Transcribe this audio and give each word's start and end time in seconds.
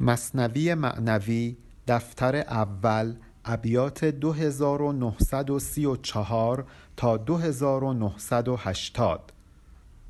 مصنوی 0.00 0.74
معنوی 0.74 1.56
دفتر 1.88 2.36
اول 2.36 3.14
ابیات 3.44 4.04
2934 4.04 6.66
تا 6.96 7.16
2980 7.16 9.32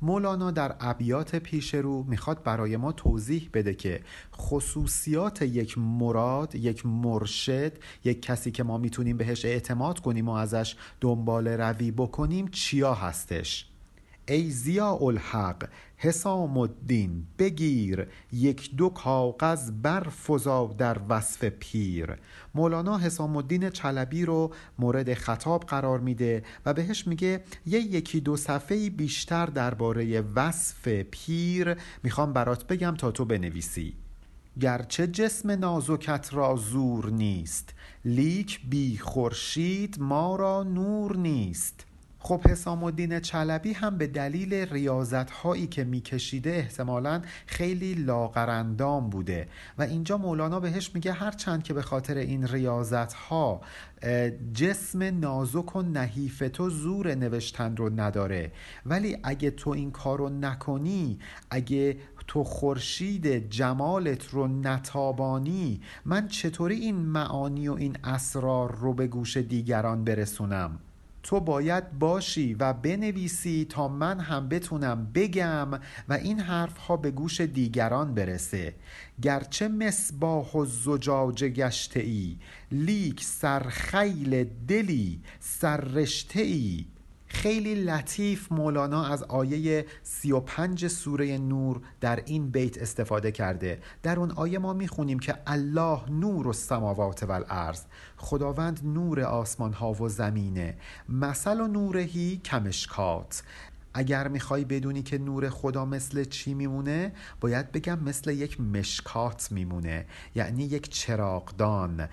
مولانا 0.01 0.51
در 0.51 0.75
ابیات 0.79 1.35
پیش 1.35 1.73
رو 1.73 2.03
می‌خواد 2.03 2.43
برای 2.43 2.77
ما 2.77 2.91
توضیح 2.91 3.49
بده 3.53 3.73
که 3.73 4.01
خصوصیات 4.35 5.41
یک 5.41 5.77
مراد 5.77 6.55
یک 6.55 6.85
مرشد 6.85 7.73
یک 8.03 8.21
کسی 8.21 8.51
که 8.51 8.63
ما 8.63 8.77
می‌تونیم 8.77 9.17
بهش 9.17 9.45
اعتماد 9.45 9.99
کنیم 9.99 10.29
و 10.29 10.31
ازش 10.31 10.75
دنبال 11.01 11.47
روی 11.47 11.91
بکنیم 11.91 12.47
چیا 12.47 12.93
هستش؟ 12.93 13.67
ای 14.27 14.49
زیا 14.49 14.99
الحق 15.01 15.69
حسام 16.03 16.57
الدین 16.57 17.27
بگیر 17.39 18.07
یک 18.31 18.75
دو 18.75 18.89
کاغذ 18.89 19.71
برفزا 19.71 20.75
در 20.77 20.97
وصف 21.09 21.43
پیر. 21.43 22.15
مولانا 22.55 22.97
حسام 22.97 23.37
الدین 23.37 23.69
چلبی 23.69 24.25
رو 24.25 24.53
مورد 24.79 25.13
خطاب 25.13 25.63
قرار 25.63 25.99
میده 25.99 26.43
و 26.65 26.73
بهش 26.73 27.07
میگه 27.07 27.43
یه 27.65 27.79
یکی 27.79 28.19
دو 28.19 28.37
صفحه 28.37 28.89
بیشتر 28.89 29.45
درباره 29.45 30.21
وصف 30.21 30.87
پیر 30.87 31.75
می‌خوام 32.03 32.33
برات 32.33 32.67
بگم 32.67 32.95
تا 32.97 33.11
تو 33.11 33.25
بنویسی. 33.25 33.93
گرچه 34.61 35.07
جسم 35.07 35.51
نازکت 35.51 36.29
را 36.31 36.55
زور 36.55 37.09
نیست 37.09 37.73
لیک 38.05 38.61
بی 38.69 38.97
خورشید 38.97 39.97
ما 39.99 40.35
را 40.35 40.63
نور 40.63 41.17
نیست. 41.17 41.90
خب 42.23 42.41
حسام 42.47 42.83
الدین 42.83 43.19
چلبی 43.19 43.73
هم 43.73 43.97
به 43.97 44.07
دلیل 44.07 44.53
ریاضت 44.53 45.31
هایی 45.31 45.67
که 45.67 45.83
میکشیده 45.83 46.49
احتمالا 46.49 47.21
خیلی 47.45 47.93
لاغرندام 47.93 49.09
بوده 49.09 49.47
و 49.77 49.81
اینجا 49.81 50.17
مولانا 50.17 50.59
بهش 50.59 50.91
میگه 50.93 51.13
هرچند 51.13 51.63
که 51.63 51.73
به 51.73 51.81
خاطر 51.81 52.17
این 52.17 52.47
ریاضت 52.47 53.13
ها 53.13 53.61
جسم 54.53 55.03
نازک 55.19 55.75
و 55.75 55.81
نحیف 55.81 56.43
تو 56.53 56.69
زور 56.69 57.15
نوشتن 57.15 57.75
رو 57.75 57.89
نداره. 57.99 58.51
ولی 58.85 59.17
اگه 59.23 59.51
تو 59.51 59.69
این 59.69 59.91
کار 59.91 60.17
رو 60.17 60.29
نکنی 60.29 61.19
اگه 61.49 61.97
تو 62.27 62.43
خورشید 62.43 63.49
جمالت 63.49 64.29
رو 64.29 64.47
نتابانی 64.47 65.81
من 66.05 66.27
چطوری 66.27 66.75
این 66.75 66.95
معانی 66.95 67.67
و 67.67 67.73
این 67.73 67.97
اسرار 68.03 68.75
رو 68.75 68.93
به 68.93 69.07
گوش 69.07 69.37
دیگران 69.37 70.03
برسونم؟ 70.03 70.79
تو 71.23 71.39
باید 71.39 71.99
باشی 71.99 72.53
و 72.53 72.73
بنویسی 72.73 73.65
تا 73.69 73.87
من 73.87 74.19
هم 74.19 74.49
بتونم 74.49 75.11
بگم 75.15 75.71
و 76.09 76.13
این 76.13 76.39
حرف 76.39 76.77
ها 76.77 76.97
به 76.97 77.11
گوش 77.11 77.41
دیگران 77.41 78.13
برسه. 78.13 78.75
گرچه 79.21 79.67
مصباح 79.67 80.51
و 80.51 80.65
زجاجه 80.65 81.49
گشته 81.49 81.99
ای 81.99 82.37
لیک 82.71 83.23
سرخیل 83.23 84.43
دلی 84.67 85.21
سررشته 85.39 86.41
ای 86.41 86.85
خیلی 87.33 87.75
لطیف 87.75 88.51
مولانا 88.51 89.05
از 89.05 89.23
آیه 89.23 89.85
35 90.03 90.87
سوره 90.87 91.37
نور 91.37 91.81
در 92.01 92.21
این 92.25 92.49
بیت 92.49 92.77
استفاده 92.77 93.31
کرده. 93.31 93.79
در 94.03 94.19
اون 94.19 94.31
آیه 94.31 94.59
ما 94.59 94.73
می‌خونیم 94.73 95.19
که 95.19 95.35
الله 95.47 96.09
نور 96.09 96.47
و 96.47 96.53
سماوات 96.53 97.23
و 97.23 97.31
الارض 97.31 97.81
خداوند 98.17 98.79
نور 98.83 99.21
آسمان 99.21 99.73
ها 99.73 99.93
و 99.93 100.09
زمینه. 100.09 100.77
مثل 101.09 101.61
و 101.61 101.67
نورهی 101.67 102.41
کمشکات. 102.45 103.43
اگر 103.93 104.27
می‌خوای 104.27 104.65
بدونی 104.65 105.03
که 105.03 105.17
نور 105.17 105.49
خدا 105.49 105.85
مثل 105.85 106.23
چی 106.23 106.53
میمونه 106.53 107.11
باید 107.41 107.71
بگم 107.71 107.99
مثل 107.99 108.31
یک 108.31 108.61
مشکات 108.61 109.51
میمونه. 109.51 110.05
یعنی 110.35 110.63
یک 110.63 110.89
چراغدان. 110.89 112.09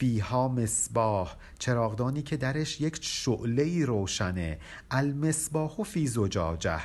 فیها 0.00 0.48
مصباح 0.48 1.36
چراغدانی 1.58 2.22
که 2.22 2.36
درش 2.36 2.80
یک 2.80 2.98
شعله 3.00 3.84
روشنه 3.84 4.58
المصباح 4.90 5.76
و 5.76 5.82
فی 5.82 6.06
زجاجه. 6.06 6.80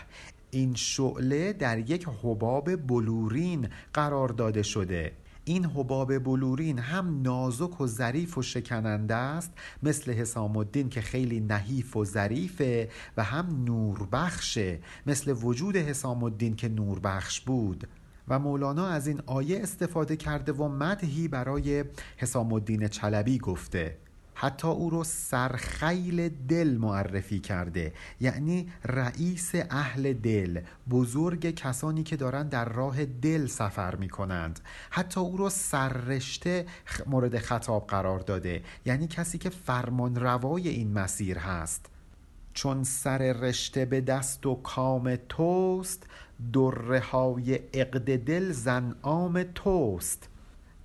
این 0.51 0.75
شعله 0.75 1.53
در 1.53 1.79
یک 1.79 2.07
حباب 2.23 2.75
بلورین 2.75 3.69
قرار 3.93 4.29
داده 4.29 4.63
شده. 4.63 5.11
این 5.45 5.65
حباب 5.65 6.17
بلورین 6.17 6.79
هم 6.79 7.21
نازک 7.21 7.81
و 7.81 7.87
ظریف 7.87 8.37
و 8.37 8.41
شکننده 8.41 9.15
است 9.15 9.51
مثل 9.83 10.11
حسام 10.11 10.57
الدین 10.57 10.89
که 10.89 11.01
خیلی 11.01 11.39
نحیف 11.39 11.97
و 11.97 12.05
ظریفه 12.05 12.89
و 13.17 13.23
هم 13.23 13.63
نوربخشه 13.65 14.79
مثل 15.05 15.31
وجود 15.31 15.75
حسام 15.75 16.23
الدین 16.23 16.55
که 16.55 16.69
نوربخش 16.69 17.41
بود. 17.41 17.87
و 18.27 18.39
مولانا 18.39 18.87
از 18.87 19.07
این 19.07 19.21
آیه 19.25 19.59
استفاده 19.61 20.15
کرده 20.15 20.51
و 20.51 20.67
مدهی 20.67 21.27
برای 21.27 21.85
حسام 22.17 22.53
الدین 22.53 22.87
چلبی 22.87 23.37
گفته. 23.37 23.97
حتی 24.37 24.67
او 24.67 24.89
رو 24.89 25.03
سرخیل 25.03 26.29
دل 26.29 26.77
معرفی 26.77 27.39
کرده. 27.39 27.93
یعنی 28.19 28.71
رئیس 28.85 29.51
اهل 29.69 30.13
دل 30.13 30.61
بزرگ 30.89 31.49
کسانی 31.49 32.03
که 32.03 32.15
دارن 32.15 32.47
در 32.47 32.69
راه 32.69 33.05
دل 33.05 33.47
سفر 33.47 33.95
می 33.95 34.09
کنند 34.09 34.59
حتی 34.89 35.19
او 35.19 35.37
رو 35.37 35.49
سررشته 35.49 36.65
مورد 37.07 37.37
خطاب 37.37 37.87
قرار 37.87 38.19
داده. 38.19 38.63
یعنی 38.85 39.07
کسی 39.07 39.37
که 39.37 39.49
فرمان 39.49 40.15
روای 40.15 40.69
این 40.69 40.93
مسیر 40.93 41.37
هست. 41.37 41.94
چون 42.55 42.83
سر 42.83 43.17
رشته 43.17 43.85
به 43.85 44.01
دست 44.01 44.45
و 44.45 44.55
کام 44.55 45.15
توست 45.29 46.03
دره 46.53 46.99
های 46.99 47.53
عقد 47.55 48.17
دل 48.17 48.51
زنعام 48.51 49.43
توست. 49.43 50.29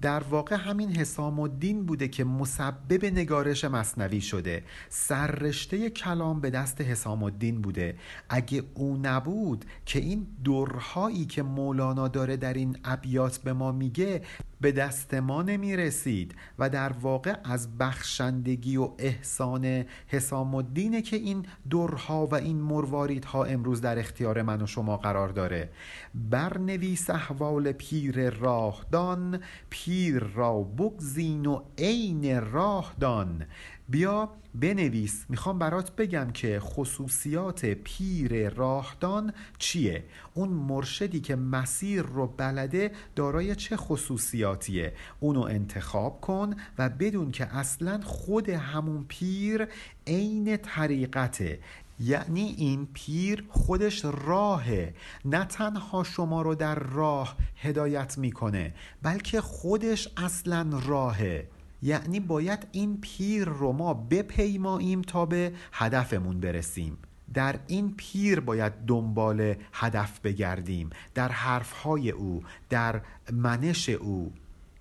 در 0.00 0.22
واقع 0.22 0.56
همین 0.56 0.96
حسام 0.96 1.40
الدین 1.40 1.86
بوده 1.86 2.08
که 2.08 2.24
مسبب 2.24 3.04
نگارش 3.04 3.64
مصنوی 3.64 4.20
شده. 4.20 4.62
سررشته 4.88 5.90
کلام 5.90 6.40
به 6.40 6.50
دست 6.50 6.80
حسام 6.80 7.22
الدین 7.22 7.62
بوده. 7.62 7.96
اگه 8.28 8.62
او 8.74 8.96
نبود 9.02 9.64
که 9.86 9.98
این 9.98 10.26
درهایی 10.44 11.24
که 11.24 11.42
مولانا 11.42 12.08
داره 12.08 12.36
در 12.36 12.54
این 12.54 12.76
ابیات 12.84 13.38
به 13.38 13.52
ما 13.52 13.72
میگه 13.72 14.22
به 14.60 14.72
دست 14.72 15.14
ما 15.14 15.42
نمی 15.42 15.76
رسید 15.76 16.34
و 16.58 16.70
در 16.70 16.92
واقع 16.92 17.36
از 17.44 17.78
بخشندگی 17.78 18.76
و 18.76 18.90
احسان 18.98 19.84
حسام 20.06 20.54
الدینه 20.54 21.02
که 21.02 21.16
این 21.16 21.46
درها 21.70 22.26
و 22.26 22.34
این 22.34 22.60
مرواریدها 22.60 23.44
امروز 23.44 23.80
در 23.80 23.98
اختیار 23.98 24.42
من 24.42 24.62
و 24.62 24.66
شما 24.66 24.96
قرار 24.96 25.28
داره. 25.28 25.70
برنویس 26.14 27.10
احوال 27.10 27.72
پیر 27.72 28.30
راهدان 28.30 29.40
پیر 29.70 30.18
را 30.18 30.60
بگزین 30.60 31.46
و 31.46 31.62
عین 31.78 32.40
راهدان. 32.52 33.46
بیا 33.90 34.30
بنویس. 34.54 35.24
می‌خوام 35.28 35.58
برات 35.58 35.96
بگم 35.96 36.30
که 36.30 36.60
خصوصیات 36.60 37.64
پیر 37.64 38.48
راهدان 38.48 39.32
چیه؟ 39.58 40.04
اون 40.34 40.48
مرشدی 40.48 41.20
که 41.20 41.36
مسیر 41.36 42.02
رو 42.02 42.26
بلده 42.26 42.92
دارای 43.16 43.56
چه 43.56 43.76
خصوصیاتیه؟ 43.76 44.92
اونو 45.20 45.40
انتخاب 45.40 46.20
کن 46.20 46.54
و 46.78 46.88
بدون 46.88 47.30
که 47.30 47.56
اصلا 47.56 48.00
خود 48.04 48.48
همون 48.48 49.04
پیر 49.08 49.68
عین 50.06 50.56
طریقته. 50.56 51.58
یعنی 52.00 52.54
این 52.58 52.88
پیر 52.92 53.44
خودش 53.48 54.04
راهه. 54.04 54.94
نه 55.24 55.44
تنها 55.44 56.04
شما 56.04 56.42
رو 56.42 56.54
در 56.54 56.74
راه 56.74 57.36
هدایت 57.56 58.18
می‌کنه 58.18 58.74
بلکه 59.02 59.40
خودش 59.40 60.08
اصلا 60.16 60.80
راهه. 60.86 61.48
یعنی 61.82 62.20
باید 62.20 62.66
این 62.72 62.98
پیر 63.00 63.44
رو 63.44 63.72
ما 63.72 63.94
بپیماییم 63.94 65.02
تا 65.02 65.26
به 65.26 65.52
هدفمون 65.72 66.40
برسیم. 66.40 66.98
در 67.34 67.60
این 67.66 67.94
پیر 67.96 68.40
باید 68.40 68.72
دنبال 68.86 69.54
هدف 69.72 70.20
بگردیم. 70.20 70.90
در 71.14 71.28
حرفهای 71.28 72.10
او 72.10 72.42
در 72.68 73.00
منش 73.32 73.88
او. 73.88 74.32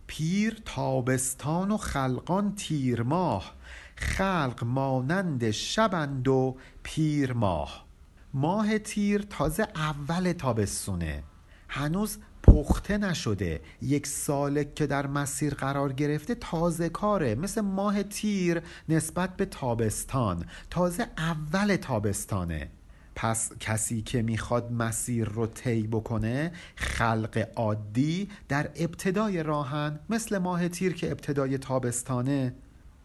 پیر 0.07 0.61
تابستان 0.65 1.71
و 1.71 1.77
خلقان 1.77 2.55
تیر 2.55 3.01
ماه. 3.03 3.53
خلق 3.95 4.63
مانند 4.63 5.51
شبند 5.51 6.27
و 6.27 6.57
پیر 6.83 7.33
ماه. 7.33 7.85
ماه 8.33 8.77
تیر 8.77 9.21
تازه 9.21 9.67
اول 9.75 10.31
تابستونه. 10.31 11.23
هنوز 11.69 12.17
پخته 12.49 12.97
نشده. 12.97 13.61
یک 13.81 14.07
سالک 14.07 14.75
که 14.75 14.87
در 14.87 15.07
مسیر 15.07 15.53
قرار 15.53 15.93
گرفته 15.93 16.35
تازه 16.35 16.89
کاره. 16.89 17.35
مثل 17.35 17.61
ماه 17.61 18.03
تیر 18.03 18.61
نسبت 18.89 19.37
به 19.37 19.45
تابستان. 19.45 20.45
تازه 20.69 21.07
اول 21.17 21.75
تابستانه. 21.75 22.69
پس 23.15 23.51
کسی 23.59 24.01
که 24.01 24.21
می‌خواد 24.21 24.71
مسیر 24.71 25.27
رو 25.29 25.47
طی 25.47 25.87
بکنه 25.87 26.51
خلق 26.75 27.47
عادی 27.55 28.29
در 28.47 28.69
ابتدای 28.75 29.43
راهن. 29.43 29.99
مثل 30.09 30.37
ماه 30.37 30.67
تیر 30.67 30.93
که 30.93 31.11
ابتدای 31.11 31.57
تابستانه. 31.57 32.53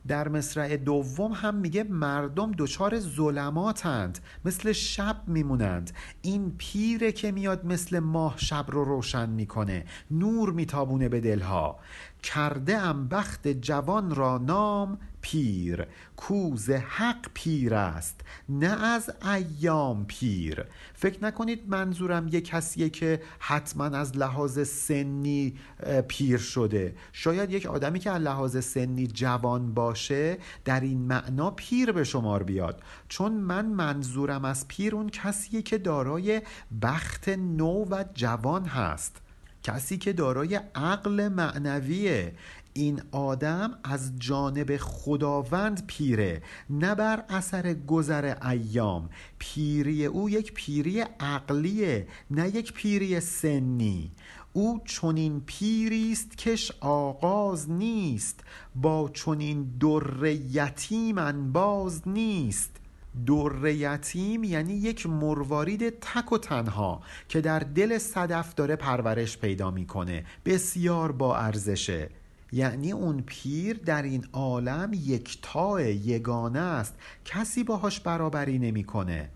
در 0.09 0.29
مصرع 0.29 0.77
دوم 0.77 1.33
هم 1.33 1.55
میگه 1.55 1.85
مردم 1.85 2.53
دچار 2.59 3.01
ظلماتند 3.01 4.19
مثل 4.45 4.73
شب 4.73 5.17
میمونند. 5.27 5.91
این 6.23 6.55
پیره 6.59 7.13
که 7.13 7.33
میاد 7.33 7.67
مثل 7.67 7.99
ماه 7.99 8.35
شب 8.39 8.65
رو 8.69 8.85
روشن 8.85 9.31
می‌کنه 9.31 9.85
نور 10.11 10.53
میتابونه 10.53 11.09
به 11.09 11.21
دلها. 11.21 11.79
کرده 12.23 12.79
ام 12.79 13.09
بخت 13.09 13.49
جوان 13.49 14.15
را 14.15 14.39
نام 14.39 14.99
پیر. 15.25 15.87
کوز 16.17 16.71
حق 16.71 17.27
پیر 17.35 17.75
است 17.75 18.21
نه 18.49 18.85
از 18.85 19.11
ایام 19.35 20.05
پیر. 20.07 20.65
فکر 20.95 21.25
نکنید 21.25 21.69
منظورم 21.69 22.29
یه 22.29 22.41
کسیه 22.41 22.91
که 22.91 23.23
حتما 23.39 23.85
از 23.85 24.17
لحاظ 24.17 24.69
سنی 24.69 25.55
پیر 26.09 26.39
شده. 26.39 26.95
شاید 27.13 27.51
یک 27.51 27.67
آدمی 27.67 27.99
که 27.99 28.11
از 28.11 28.23
لحاظ 28.23 28.65
سنی 28.65 29.07
جوان 29.07 29.75
باشه 29.75 30.39
در 30.65 30.81
این 30.81 30.99
معنا 30.99 31.51
پیر 31.51 31.93
به 31.93 32.05
شمار 32.05 32.43
بیاد. 32.43 32.83
چون 33.09 33.33
من 33.33 33.67
منظورم 33.67 34.45
از 34.45 34.69
پیر 34.69 34.95
اون 34.95 35.09
کسیه 35.09 35.63
که 35.63 35.79
دارای 35.79 36.43
بخت 36.83 37.29
نو 37.29 37.85
و 37.91 38.05
جوان 38.15 38.65
هست. 38.65 39.21
کسی 39.63 39.99
که 39.99 40.13
دارای 40.13 40.61
عقل 40.75 41.29
معنویه. 41.29 42.35
این 42.77 43.03
آدم 43.13 43.79
از 43.85 44.13
جانب 44.19 44.77
خداوند 44.77 45.87
پیره 45.87 46.43
نه 46.71 46.95
بر 46.95 47.25
اثر 47.29 47.75
گذر 47.75 48.49
ایام. 48.49 49.11
پیری 49.39 50.07
او 50.07 50.31
یک 50.31 50.53
پیری 50.53 51.01
عقلیه 51.21 52.07
نه 52.31 52.49
یک 52.49 52.73
پیری 52.73 53.21
سنی. 53.21 54.13
او 54.53 54.81
چنین 54.85 55.43
پیری 55.47 56.13
است 56.13 56.39
کش 56.39 56.73
آغاز 56.81 57.71
نیست 57.71 58.41
با 58.75 59.11
چنین 59.15 59.79
در 59.81 60.27
یتیم 60.51 61.19
انباز 61.19 62.09
نیست. 62.09 62.71
در 63.27 63.67
یتیم 63.67 64.45
یعنی 64.45 64.75
یک 64.75 65.07
مروارید 65.07 66.01
تک 66.01 66.33
و 66.33 66.39
تنها 66.39 67.03
که 67.29 67.41
در 67.41 67.59
دل 67.59 67.99
صدف 67.99 68.55
داره 68.55 68.77
پرورش 68.77 69.39
پیدا 69.39 69.71
می‌کنه. 69.71 70.25
بسیار 70.45 71.13
با 71.13 71.37
ارزشه. 71.37 72.11
یعنی 72.55 72.93
اون 72.93 73.23
پیر 73.27 73.79
در 73.79 74.03
این 74.03 74.25
عالم 74.33 74.91
یکتا 74.93 75.81
یگانه 75.81 76.59
است. 76.59 76.95
کسی 77.25 77.65
باهاش 77.65 78.01
برابری 78.01 78.59
نمی‌کنه. 78.59 79.29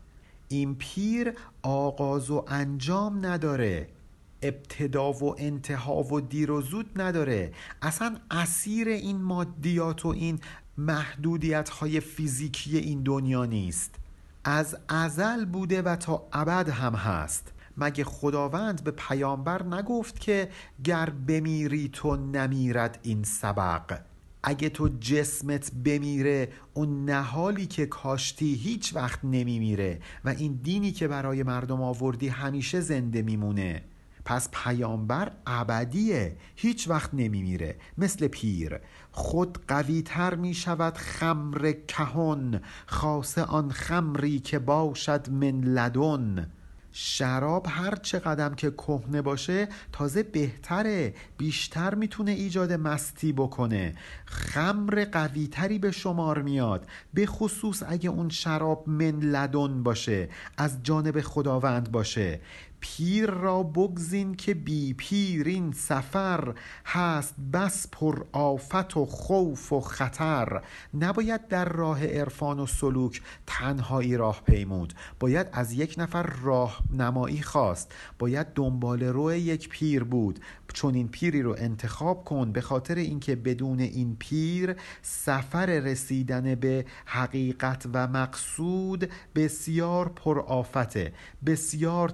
این 0.49 0.75
پیر 0.75 1.33
آغاز 1.63 2.31
و 2.31 2.45
انجام 2.49 3.27
نداره. 3.27 3.89
ابتدا 4.43 5.13
و 5.13 5.35
انتها 5.39 6.03
و 6.03 6.21
دیر 6.21 6.51
و 6.51 6.63
زود 6.63 7.01
نداره. 7.01 7.53
اصلا 7.83 8.17
اسیر 8.31 8.89
این 8.89 9.23
مادیات 9.23 10.07
و 10.07 10.09
این 10.09 10.41
محدودیت 10.79 11.69
های 11.69 12.01
فیزیکی 12.01 12.79
این 12.79 13.03
دنیا 13.03 13.45
نیست. 13.45 13.95
از 14.45 14.77
ازل 14.89 15.45
بوده 15.45 15.83
و 15.83 15.97
تا 15.97 16.29
ابد 16.33 16.69
هم 16.69 16.95
هست. 16.95 17.53
مگه 17.79 18.05
خداوند 18.05 18.85
به 18.85 18.91
پیامبر 18.91 19.63
نگفت 19.63 20.21
که 20.21 20.49
گر 20.85 21.11
بمیری 21.11 21.89
تو 21.93 22.17
نمیرد 22.17 22.99
این 23.03 23.23
سبق؟ 23.23 24.01
اگه 24.43 24.69
تو 24.69 24.89
جسمت 24.89 25.73
بمیره 25.85 26.49
اون 26.75 27.05
نهالی 27.05 27.67
که 27.67 27.87
کاشتی 27.87 28.55
هیچ 28.55 28.97
وقت 28.97 29.19
نمیمیره 29.25 30.01
و 30.25 30.29
این 30.29 30.61
دینی 30.63 30.93
که 30.93 31.09
برای 31.09 31.43
مردم 31.43 31.83
آوردی 31.83 32.29
همیشه 32.29 32.81
زنده 32.81 33.23
میمونه. 33.23 33.83
پس 34.25 34.49
پیامبر 34.53 35.33
ابدیه 35.47 36.37
هیچ 36.57 36.89
وقت 36.89 37.15
نمیمیره. 37.15 37.77
مثل 37.99 38.29
پیر 38.29 38.79
خود 39.13 39.59
قوی 39.69 40.03
تر 40.03 40.35
می 40.35 40.55
شود 40.55 40.95
خمر 40.95 41.73
کهن 41.89 42.61
خاصه 42.87 43.43
آن 43.43 43.71
خمری 43.71 44.39
که 44.41 44.59
باشد 44.59 45.31
من 45.31 45.61
لدن. 45.61 46.53
شراب 47.01 47.67
هر 47.71 47.97
چه 47.97 48.19
قدم 48.19 48.55
که 48.55 48.71
کهنه 48.71 49.23
باشه 49.23 49.69
تازه 49.93 50.23
بهتره 50.23 51.15
بیشتر 51.37 51.95
می‌تونه 51.95 52.31
ایجاد 52.31 52.73
مستی 52.73 53.33
بکنه. 53.33 53.95
خمر 54.25 55.07
قویتری 55.13 55.79
به 55.79 55.91
شمار 55.91 56.43
میاد 56.43 56.87
به 57.15 57.27
خصوص 57.27 57.83
اگه 57.87 58.11
اون 58.11 58.29
شراب 58.29 58.89
من 58.89 59.19
لدن 59.19 59.83
باشه 59.83 60.29
از 60.57 60.83
جانب 60.83 61.21
خداوند 61.21 61.93
باشه. 61.93 62.41
پیر 62.81 63.31
را 63.31 63.63
بگزین 63.63 64.35
که 64.35 64.55
بی 64.55 64.95
پیرین 64.95 65.73
سفر 65.73 66.55
هست 66.87 67.35
بس 67.53 67.87
پر 67.93 68.25
آفت 68.33 68.97
و 68.97 69.07
خوف 69.07 69.73
و 69.73 69.81
خطر. 69.81 70.63
نباید 70.95 71.49
در 71.49 71.65
راه 71.65 72.07
عرفان 72.07 72.61
و 72.61 72.67
سلوک 72.67 73.23
تنهایی 73.47 74.17
راه 74.17 74.43
پیمود. 74.47 74.95
باید 75.21 75.47
از 75.53 75.73
یک 75.73 75.95
نفر 75.99 76.23
راه 76.23 76.81
نمایی 76.93 77.43
خواست. 77.43 77.95
باید 78.19 78.47
دنبال 78.55 79.03
رو 79.03 79.33
یک 79.33 79.69
پیر 79.69 80.05
بود. 80.05 80.41
چون 80.75 80.95
این 80.95 81.09
پیری 81.09 81.43
رو 81.43 81.57
انتخاب 81.59 82.25
کن 82.25 82.53
به 82.53 82.61
خاطر 82.61 82.95
اینکه 82.95 83.37
بدون 83.37 83.81
این 83.81 84.17
پیر 84.19 84.77
سفر 85.03 85.67
رسیدن 85.67 86.55
به 86.55 86.85
حقیقت 87.05 87.87
و 87.93 88.07
مقصود 88.07 89.11
بسیار 89.35 90.09
پر 90.09 90.41
آفته. 90.41 91.13
بسیار 91.47 92.09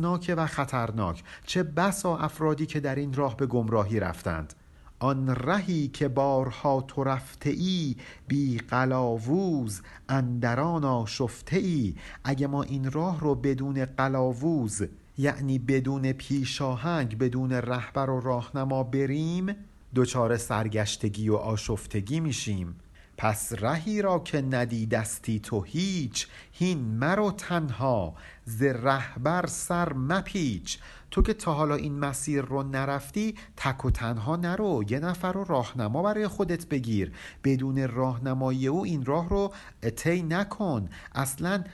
ترسناک 0.00 0.34
و 0.36 0.46
خطرناک 0.46 1.24
چه 1.46 1.62
بسا 1.62 2.16
افرادی 2.16 2.66
که 2.66 2.80
در 2.80 2.94
این 2.94 3.12
راه 3.12 3.36
به 3.36 3.46
گمراهی 3.46 4.00
رفتند. 4.00 4.54
آن 4.98 5.28
رهی 5.28 5.88
که 5.88 6.08
بارها 6.08 6.80
تو 6.80 7.04
رفته 7.04 7.50
ای 7.50 7.96
بی 8.28 8.58
قلاووز 8.58 9.82
اندران 10.08 10.84
آشفته 10.84 11.56
ای 11.56 11.94
اگه 12.24 12.46
ما 12.46 12.62
این 12.62 12.90
راه 12.90 13.20
رو 13.20 13.34
بدون 13.34 13.84
قلاووز 13.84 14.82
یعنی 15.18 15.58
بدون 15.58 16.12
پیشاهنگ 16.12 17.18
بدون 17.18 17.52
رهبر 17.52 18.10
و 18.10 18.20
راهنما 18.20 18.82
بریم 18.82 19.56
دچار 19.94 20.36
سرگشتگی 20.36 21.28
و 21.28 21.34
آشفتگی 21.34 22.20
میشیم. 22.20 22.74
پس 23.22 23.52
رهی 23.52 24.02
را 24.02 24.18
که 24.18 24.42
ندیدستی 24.42 25.40
تو 25.40 25.62
هیچ 25.62 26.28
هین 26.52 26.78
مرو 26.78 27.30
تنها 27.30 28.14
ز 28.44 28.62
رهبر 28.62 29.46
سر 29.46 29.92
مپیچ. 29.92 30.78
تو 31.10 31.22
که 31.22 31.34
تا 31.34 31.54
حالا 31.54 31.74
این 31.74 31.98
مسیر 31.98 32.42
رو 32.42 32.62
نرفتی 32.62 33.34
تک 33.56 33.84
و 33.84 33.90
تنها 33.90 34.36
نرو. 34.36 34.84
یه 34.88 35.00
نفر 35.00 35.32
رو 35.32 35.44
راهنما 35.44 36.02
برای 36.02 36.28
خودت 36.28 36.68
بگیر. 36.68 37.12
بدون 37.44 37.88
راهنمایی 37.88 38.68
او 38.68 38.84
این 38.84 39.04
راه 39.04 39.28
رو 39.28 39.52
طی 39.96 40.22
نکن. 40.22 40.88
اصلا 41.14 41.64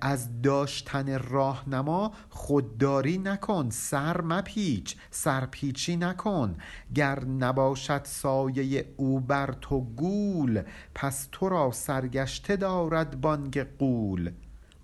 از 0.00 0.42
داشتن 0.42 1.18
راهنما 1.18 2.12
خودداری 2.30 3.18
نکن. 3.18 3.70
سر 3.70 4.20
مپیچ 4.20 4.96
سرپیچی 5.10 5.96
نکن. 5.96 6.56
گر 6.94 7.24
نباشد 7.24 8.00
سایه 8.04 8.94
او 8.96 9.20
بر 9.20 9.54
تو 9.60 9.80
گول 9.80 10.62
پس 10.94 11.28
تو 11.32 11.48
را 11.48 11.70
سرگشته 11.72 12.56
دارد 12.56 13.20
بانگ 13.20 13.62
قول. 13.78 14.30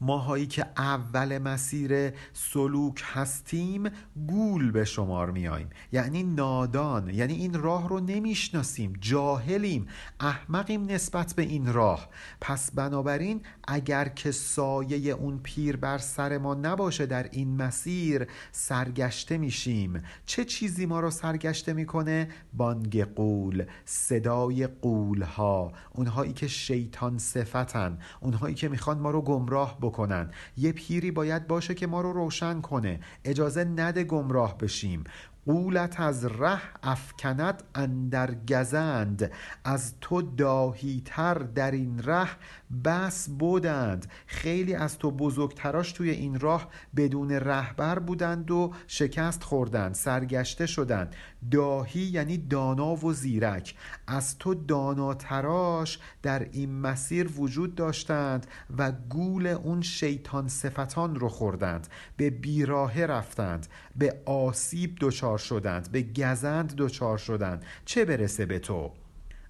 ماهایی 0.01 0.47
که 0.47 0.67
اول 0.77 1.39
مسیر 1.39 2.13
سلوک 2.33 3.03
هستیم 3.05 3.91
گول 4.29 4.71
به 4.71 4.85
شمار 4.85 5.31
میاییم. 5.31 5.69
یعنی 5.93 6.23
نادان 6.23 7.11
یعنی 7.11 7.35
این 7.35 7.55
راه 7.55 7.89
رو 7.89 8.01
نمی‌شناسیم 8.01 8.93
جاهلیم. 9.01 9.87
احمقیم 10.21 10.85
نسبت 10.85 11.35
به 11.35 11.43
این 11.43 11.73
راه. 11.73 12.09
پس 12.41 12.71
بنابراین 12.71 13.41
اگر 13.69 14.09
که 14.09 14.31
سایه 14.31 15.13
اون 15.13 15.39
پیر 15.43 15.77
بر 15.77 15.99
سر 15.99 16.39
ما 16.39 16.55
نباشه 16.55 17.07
در 17.07 17.29
این 17.33 17.57
مسیر 17.57 18.27
سرگشته 18.53 19.39
میشیم. 19.39 20.03
چه 20.27 20.45
چیزی 20.45 20.87
ما 20.87 21.01
رو 21.01 21.11
سرگشته 21.11 21.73
می‌کنه؟ 21.73 22.29
بانگ 22.53 23.05
قول 23.05 23.65
صدای 23.85 24.67
قول 24.67 25.23
ها 25.23 25.73
اونهایی 25.93 26.33
که 26.33 26.49
شیطان 26.49 27.19
صفتن 27.19 27.99
اونهایی 28.21 28.55
که 28.55 28.69
می‌خوان 28.69 28.99
ما 28.99 29.11
رو 29.11 29.23
گمراه 29.23 29.81
بکنن. 29.89 30.31
یه 30.57 30.73
پیری 30.73 31.11
باید 31.11 31.47
باشه 31.47 31.75
که 31.75 31.87
ما 31.87 32.01
رو 32.01 32.13
روشن 32.13 32.61
کنه. 32.61 33.01
اجازه 33.25 33.65
نده 33.65 34.05
گمراه 34.05 34.59
بشیم. 34.59 35.05
قولت 35.47 36.01
از 36.01 36.25
ره 36.25 36.61
افکند 36.83 37.63
اندر 37.75 38.35
گزند. 38.49 39.31
از 39.65 39.95
تو 40.01 40.23
داهیتر 40.23 41.35
در 41.35 41.71
این 41.71 42.03
ره 42.03 42.29
بس 42.85 43.29
بودند. 43.29 44.07
خیلی 44.27 44.75
از 44.75 44.99
تو 44.99 45.11
بزرگتراش 45.11 45.93
توی 45.93 46.11
این 46.11 46.41
راه 46.41 46.69
بدون 46.97 47.31
رهبر 47.31 47.99
بودند 47.99 48.51
و 48.51 48.73
شکست 48.87 49.43
خوردند 49.43 49.95
سرگشته 49.95 50.67
شدند. 50.67 51.15
داهی 51.51 52.01
یعنی 52.01 52.39
دانا 52.39 53.07
و 53.07 53.13
زیرک. 53.13 53.75
از 54.07 54.39
تو 54.39 54.55
داناتراش 54.55 55.99
در 56.23 56.49
این 56.53 56.81
مسیر 56.81 57.31
وجود 57.37 57.75
داشتند 57.75 58.47
و 58.79 58.93
گول 58.93 59.47
اون 59.47 59.83
شیطان 59.83 60.49
صفتان 60.49 61.15
رو 61.15 61.29
خوردند. 61.29 61.89
به 62.17 62.31
بیراهه 62.31 63.01
رفتند 63.01 63.67
به 63.97 64.23
آسیب 64.27 64.97
دچار 65.01 65.39
شدند 65.39 65.93
به 65.93 66.03
گزند 66.03 66.75
دچار 66.77 67.19
شدند. 67.19 67.65
چه 67.85 68.05
برسه 68.05 68.47
به 68.47 68.59
تو؟ 68.59 68.93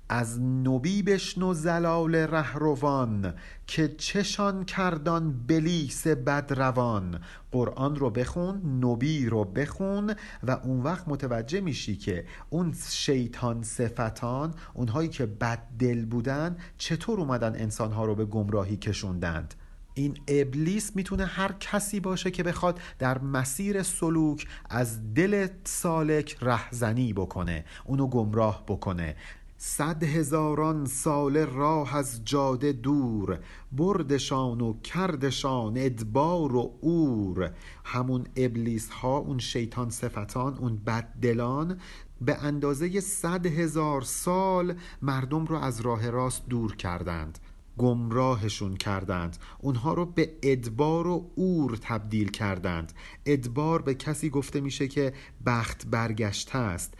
از 0.08 0.40
نبی 0.40 1.02
بشنو 1.02 1.54
زلال 1.54 2.14
رهروان 2.14 3.34
که 3.66 3.88
چشان 3.88 4.64
کردان 4.64 5.46
بلیس 5.46 6.06
بدروان. 6.06 7.20
قرآن 7.52 7.96
رو 7.96 8.10
بخون 8.10 8.84
نبی 8.84 9.26
رو 9.26 9.44
بخون 9.44 10.14
و 10.42 10.50
اون 10.50 10.80
وقت 10.82 11.08
متوجه 11.08 11.60
میشی 11.60 11.96
که 11.96 12.24
اون 12.50 12.74
شیطان 12.88 13.62
صفتان 13.62 14.54
اونهایی 14.74 15.08
که 15.08 15.26
بد 15.26 15.62
دل 15.78 16.04
بودن 16.04 16.56
چطور 16.78 17.20
اومدن 17.20 17.54
انسانها 17.54 18.04
رو 18.04 18.14
به 18.14 18.24
گمراهی 18.24 18.76
کشوندند؟ 18.76 19.54
این 19.98 20.18
ابلیس 20.28 20.96
می‌تونه 20.96 21.24
هر 21.26 21.52
کسی 21.60 22.00
باشه 22.00 22.30
که 22.30 22.42
بخواد 22.42 22.80
در 22.98 23.18
مسیر 23.18 23.82
سلوک 23.82 24.46
از 24.70 25.14
دل 25.14 25.46
سالک 25.64 26.36
رهزنی 26.40 27.12
بکنه 27.12 27.64
اونو 27.84 28.06
گمراه 28.06 28.64
بکنه. 28.66 29.16
صد 29.60 30.04
هزاران 30.04 30.86
سال 30.86 31.36
راه 31.36 31.96
از 31.96 32.24
جاده 32.24 32.72
دور 32.72 33.38
بردشان 33.72 34.60
و 34.60 34.80
کردشان 34.80 35.74
ادبار 35.76 36.56
و 36.56 36.72
اور 36.82 37.50
همون 37.84 38.26
ابلیس 38.36 38.90
ها 38.90 39.16
اون 39.16 39.38
شیطان 39.38 39.90
صفتان 39.90 40.58
اون 40.58 40.76
بددلان 40.86 41.80
به 42.20 42.38
اندازه 42.44 43.00
صد 43.00 43.46
هزار 43.46 44.02
سال 44.02 44.74
مردم 45.02 45.44
رو 45.44 45.56
از 45.56 45.80
راه 45.80 46.10
راست 46.10 46.48
دور 46.48 46.76
کردند 46.76 47.38
گمراهشون 47.78 48.76
کردند. 48.76 49.36
اونها 49.58 49.94
رو 49.94 50.06
به 50.06 50.32
ادبار 50.42 51.06
و 51.06 51.30
اور 51.36 51.76
تبدیل 51.76 52.30
کردند. 52.30 52.92
ادبار 53.26 53.82
به 53.82 53.94
کسی 53.94 54.30
گفته 54.30 54.60
میشه 54.60 54.88
که 54.88 55.12
بخت 55.46 55.86
برگشته 55.86 56.58
است. 56.58 56.94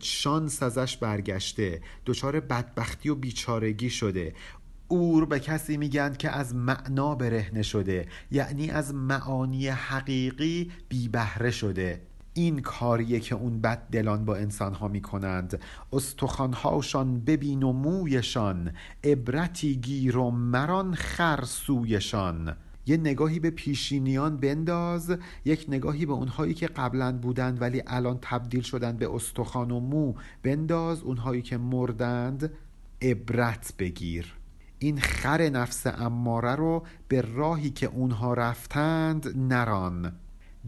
شانس 0.00 0.62
ازش 0.62 0.96
برگشته. 0.96 1.80
دچار 2.06 2.40
بدبختی 2.40 3.08
و 3.08 3.14
بیچارگی 3.14 3.90
شده. 3.90 4.34
اور 4.88 5.24
به 5.24 5.40
کسی 5.40 5.76
میگن 5.76 6.14
که 6.14 6.30
از 6.30 6.54
معنا 6.54 7.14
برهنه 7.14 7.62
شده. 7.62 8.08
یعنی 8.30 8.70
از 8.70 8.94
معانی 8.94 9.68
حقیقی 9.68 10.70
بی 10.88 11.08
بهره 11.08 11.50
شده. 11.50 12.02
این 12.34 12.60
کاریه 12.60 13.20
که 13.20 13.34
اون 13.34 13.60
بد 13.60 13.88
دلان 13.92 14.24
با 14.24 14.36
انسانها 14.36 14.88
می‌کنند. 14.88 15.60
استخوانهاشان 15.92 17.20
ببین 17.20 17.62
و 17.62 17.72
مویشان. 17.72 18.72
عبرتی 19.04 19.76
گیر 19.76 20.16
و 20.16 20.30
مران 20.30 20.94
خرسویشان 20.94 22.56
یه 22.86 22.96
نگاهی 22.96 23.38
به 23.38 23.50
پیشینیان 23.50 24.36
بنداز 24.36 25.16
یک 25.44 25.66
نگاهی 25.68 26.06
به 26.06 26.12
اونهایی 26.12 26.54
که 26.54 26.66
قبلا 26.66 27.12
بودند 27.12 27.60
ولی 27.60 27.82
الان 27.86 28.18
تبدیل 28.22 28.62
شدن 28.62 28.96
به 28.96 29.14
استخوان 29.14 29.70
و 29.70 29.80
مو. 29.80 30.14
بنداز 30.42 31.02
اونهایی 31.02 31.42
که 31.42 31.56
مردند 31.56 32.52
عبرت 33.02 33.72
بگیر. 33.78 34.34
این 34.78 35.00
خر 35.00 35.42
نفس 35.42 35.86
اماره 35.86 36.54
رو 36.54 36.82
به 37.08 37.20
راهی 37.20 37.70
که 37.70 37.86
اونها 37.86 38.34
رفتند 38.34 39.52
نران. 39.52 40.12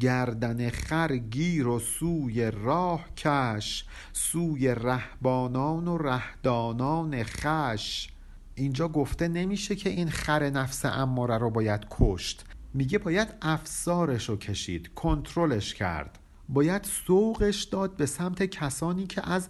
گردن 0.00 0.70
خر 0.70 1.16
گیر 1.16 1.66
و 1.66 1.78
سوی 1.78 2.50
راه 2.50 3.14
کش 3.16 3.84
سوی 4.12 4.68
رهبانان 4.68 5.88
و 5.88 5.98
رهدانان 5.98 7.22
خش. 7.22 8.08
اینجا 8.58 8.88
گفته 8.88 9.28
نمیشه 9.28 9.76
که 9.76 9.90
این 9.90 10.10
خر 10.10 10.50
نفس 10.50 10.84
اماره 10.84 11.38
رو 11.38 11.50
باید 11.50 11.86
کشت. 11.90 12.44
میگه 12.74 12.98
باید 12.98 13.28
افسارش 13.42 14.28
رو 14.28 14.36
کشید 14.36 14.94
کنترلش 14.94 15.74
کرد. 15.74 16.18
باید 16.48 16.84
سوقش 16.84 17.64
داد 17.64 17.96
به 17.96 18.06
سمت 18.06 18.42
کسانی 18.42 19.06
که 19.06 19.30
از 19.30 19.48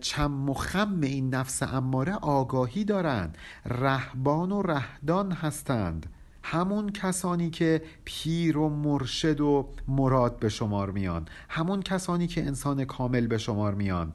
چم 0.00 0.48
و 0.48 0.54
خم 0.54 1.00
این 1.00 1.34
نفس 1.34 1.62
اماره 1.62 2.14
آگاهی 2.14 2.84
دارند. 2.84 3.38
رهبان 3.66 4.52
و 4.52 4.62
رهدان 4.62 5.32
هستند. 5.32 6.06
همون 6.42 6.90
کسانی 6.90 7.50
که 7.50 7.82
پیر 8.04 8.58
و 8.58 8.68
مرشد 8.68 9.40
و 9.40 9.68
مراد 9.88 10.38
به 10.38 10.48
شمار 10.48 10.90
میان. 10.90 11.28
همون 11.48 11.82
کسانی 11.82 12.26
که 12.26 12.46
انسان 12.46 12.84
کامل 12.84 13.26
به 13.26 13.38
شمار 13.38 13.74
میان. 13.74 14.12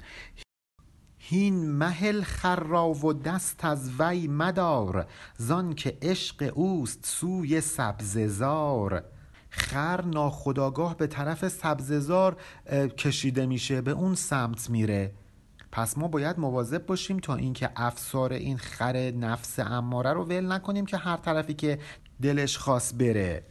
هین 1.33 1.69
محل 1.69 2.21
خرا 2.21 2.89
و 2.89 3.13
دست 3.13 3.65
از 3.65 3.91
وی 3.99 4.27
مدار 4.27 5.05
زان 5.37 5.73
که 5.73 5.97
عشق 6.01 6.51
اوست 6.55 7.05
سوی 7.05 7.61
سبززار 7.61 9.03
خر 9.49 10.01
ناخداگاه 10.05 10.97
به 10.97 11.07
طرف 11.07 11.47
سبززار 11.47 12.37
کشیده 12.97 13.45
میشه 13.45 13.81
به 13.81 13.91
اون 13.91 14.15
سمت 14.15 14.69
میره. 14.69 15.13
پس 15.71 15.97
ما 15.97 16.07
باید 16.07 16.39
مواظب 16.39 16.85
باشیم 16.85 17.19
تا 17.19 17.35
اینکه 17.35 17.69
افسار 17.75 18.33
این 18.33 18.57
خر 18.57 19.11
نفس 19.11 19.59
اماره 19.59 20.13
رو 20.13 20.23
ول 20.23 20.51
نکنیم 20.51 20.85
که 20.85 20.97
هر 20.97 21.17
طرفی 21.17 21.53
که 21.53 21.79
دلش 22.21 22.57
خواست 22.57 22.97
بره. 22.97 23.43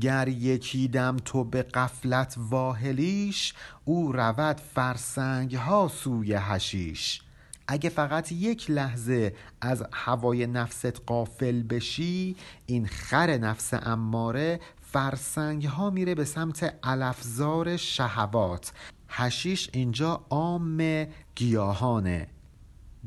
گر 0.00 0.28
یکی 0.28 0.88
دم 0.88 1.16
تو 1.24 1.44
به 1.44 1.62
قفلت 1.62 2.34
واهلیش 2.38 3.54
او 3.84 4.12
رود 4.12 4.60
فرسنگ 4.74 5.54
ها 5.54 5.88
سوی 5.88 6.34
هشیش 6.34 7.22
اگه 7.70 7.90
فقط 7.90 8.32
یک 8.32 8.70
لحظه 8.70 9.34
از 9.60 9.84
هوای 9.92 10.46
نفست 10.46 11.00
قافل 11.06 11.62
بشی 11.62 12.36
این 12.66 12.86
خر 12.86 13.38
نفس 13.38 13.74
اماره 13.74 14.60
فرسنگ 14.92 15.64
ها 15.66 15.90
میره 15.90 16.14
به 16.14 16.24
سمت 16.24 16.74
علفزار 16.82 17.76
شهوات. 17.76 18.72
هشیش 19.08 19.70
اینجا 19.72 20.24
عام 20.30 21.06
گیاهانه. 21.34 22.28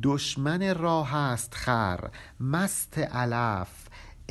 دشمن 0.04 0.76
راه 0.76 1.16
است 1.16 1.54
خر 1.54 2.10
مست 2.40 2.98
علف. 2.98 3.70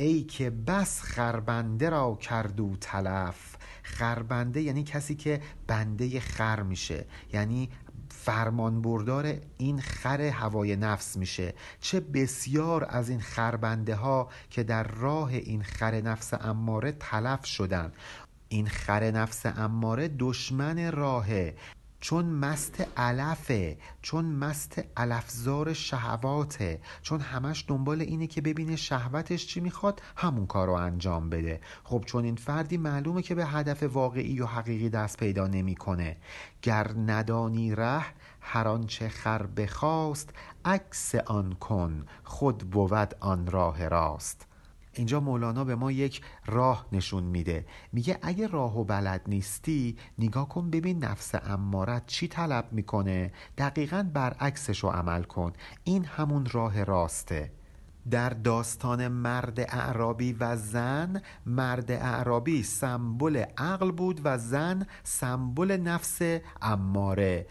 ای 0.01 0.23
که 0.23 0.49
بس 0.49 1.01
خربنده 1.01 1.89
را 1.89 2.17
کردو 2.21 2.75
تلف. 2.81 3.55
خربنده 3.83 4.61
یعنی 4.61 4.83
کسی 4.83 5.15
که 5.15 5.41
بنده 5.67 6.19
خر 6.19 6.63
میشه. 6.63 7.05
یعنی 7.33 7.69
فرمان 8.09 8.81
بردار 8.81 9.35
این 9.57 9.81
خر 9.81 10.21
هوای 10.21 10.75
نفس 10.75 11.17
میشه. 11.17 11.53
چه 11.79 11.99
بسیار 11.99 12.85
از 12.89 13.09
این 13.09 13.21
خربنده 13.21 13.95
ها 13.95 14.29
که 14.49 14.63
در 14.63 14.83
راه 14.83 15.29
این 15.29 15.63
خر 15.63 16.01
نفس 16.01 16.33
اماره 16.33 16.91
تلف 16.91 17.45
شدن. 17.45 17.91
این 18.47 18.67
خر 18.67 19.11
نفس 19.11 19.45
اماره 19.45 20.15
دشمن 20.19 20.91
راهه. 20.91 21.55
چون 22.01 22.25
مست 22.25 22.87
علفه 22.97 23.77
چون 24.01 24.25
مست 24.25 24.81
علفزار 24.97 25.73
شهواته 25.73 26.81
چون 27.01 27.19
همش 27.19 27.65
دنبال 27.67 28.01
اینه 28.01 28.27
که 28.27 28.41
ببینه 28.41 28.75
شهوتش 28.75 29.47
چی 29.47 29.59
می‌خواد 29.59 30.01
همون 30.15 30.45
کار 30.45 30.67
رو 30.67 30.73
انجام 30.73 31.29
بده. 31.29 31.61
خب 31.83 32.03
چون 32.05 32.23
این 32.25 32.35
فردی 32.35 32.77
معلومه 32.77 33.21
که 33.21 33.35
به 33.35 33.45
هدف 33.45 33.83
واقعی 33.83 34.39
و 34.39 34.45
حقیقی 34.45 34.89
دست 34.89 35.17
پیدا 35.17 35.47
نمی‌کنه. 35.47 36.17
گر 36.61 36.91
ندانی 37.07 37.75
ره 37.75 38.05
هر 38.41 38.67
آنچه 38.67 39.09
خر 39.09 39.45
بخواست 39.45 40.29
عکس 40.65 41.15
آن 41.15 41.53
کن 41.53 42.05
خود 42.23 42.57
بود 42.57 43.15
آن 43.19 43.47
راه 43.47 43.87
راست. 43.87 44.50
اینجا 44.93 45.19
مولانا 45.19 45.63
به 45.63 45.75
ما 45.75 45.91
یک 45.91 46.21
راه 46.45 46.85
نشون 46.91 47.23
میده. 47.23 47.65
میگه 47.93 48.19
اگه 48.21 48.47
راه 48.47 48.79
و 48.79 48.83
بلد 48.83 49.21
نیستی 49.27 49.97
نگاه 50.19 50.49
کن 50.49 50.69
ببین 50.69 51.03
نفس 51.03 51.35
امارت 51.35 52.05
چی 52.05 52.27
طلب 52.27 52.67
می‌کنه. 52.71 53.31
دقیقا 53.57 54.09
برعکسش 54.13 54.79
رو 54.79 54.89
عمل 54.89 55.23
کن. 55.23 55.53
این 55.83 56.05
همون 56.05 56.45
راه 56.51 56.83
راسته. 56.83 57.51
در 58.11 58.29
داستان 58.29 59.07
مرد 59.07 59.59
اعرابی 59.59 60.33
و 60.33 60.55
زن 60.57 61.21
مرد 61.45 61.91
اعرابی 61.91 62.63
سمبل 62.63 63.45
عقل 63.57 63.91
بود 63.91 64.21
و 64.23 64.37
زن 64.37 64.87
سمبل 65.03 65.71
نفس 65.71 66.21
اماره. 66.61 67.47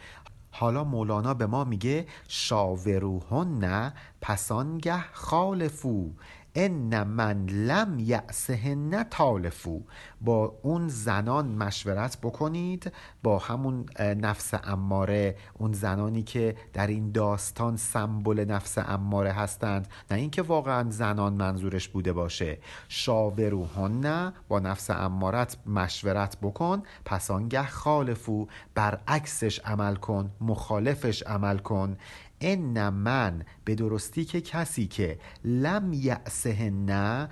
حالا 0.51 0.85
مولانا 0.85 1.35
به 1.35 1.47
ما 1.47 1.65
میگه 1.65 2.07
شاوروهن 2.29 3.93
پسانگه 4.21 5.05
خالفو. 5.13 6.11
ان 6.55 7.03
من 7.03 7.47
لم 7.47 7.99
یعسهن 7.99 9.03
تالفو 9.11 9.81
با 10.21 10.59
اون 10.63 10.89
زنان 10.89 11.49
مشورت 11.49 12.19
بکنید 12.23 12.93
با 13.23 13.39
همون 13.39 13.87
نفس 14.01 14.55
اماره. 14.65 15.37
اون 15.55 15.73
زنانی 15.73 16.23
که 16.23 16.57
در 16.73 16.87
این 16.87 17.13
داستان 17.13 17.77
سمبل 17.77 18.45
نفس 18.49 18.79
اماره 18.79 19.33
هستند. 19.33 19.89
نه 20.11 20.17
اینکه 20.17 20.43
واقعا 20.43 20.91
زنان 20.91 21.33
منظورش 21.33 21.89
بوده 21.89 22.13
باشه. 22.13 22.59
شاوروهن 22.89 24.33
با 24.49 24.59
نفس 24.59 24.91
امارت 24.91 25.57
مشورت 25.67 26.37
بکن. 26.43 26.83
پس 27.05 27.31
آنگه 27.31 27.63
خالفو 27.63 28.47
برعکسش 28.75 29.59
عمل 29.59 29.95
کن 29.95 30.31
مخالفش 30.41 31.23
عمل 31.23 31.59
کن. 31.59 31.97
ان 32.41 32.89
من 32.89 33.45
به 33.65 33.75
درستی 33.75 34.25
که 34.25 34.41
کسی 34.41 34.87
که 34.87 35.19
لم 35.45 35.93
یعسه 35.93 36.71
نه 36.71 37.29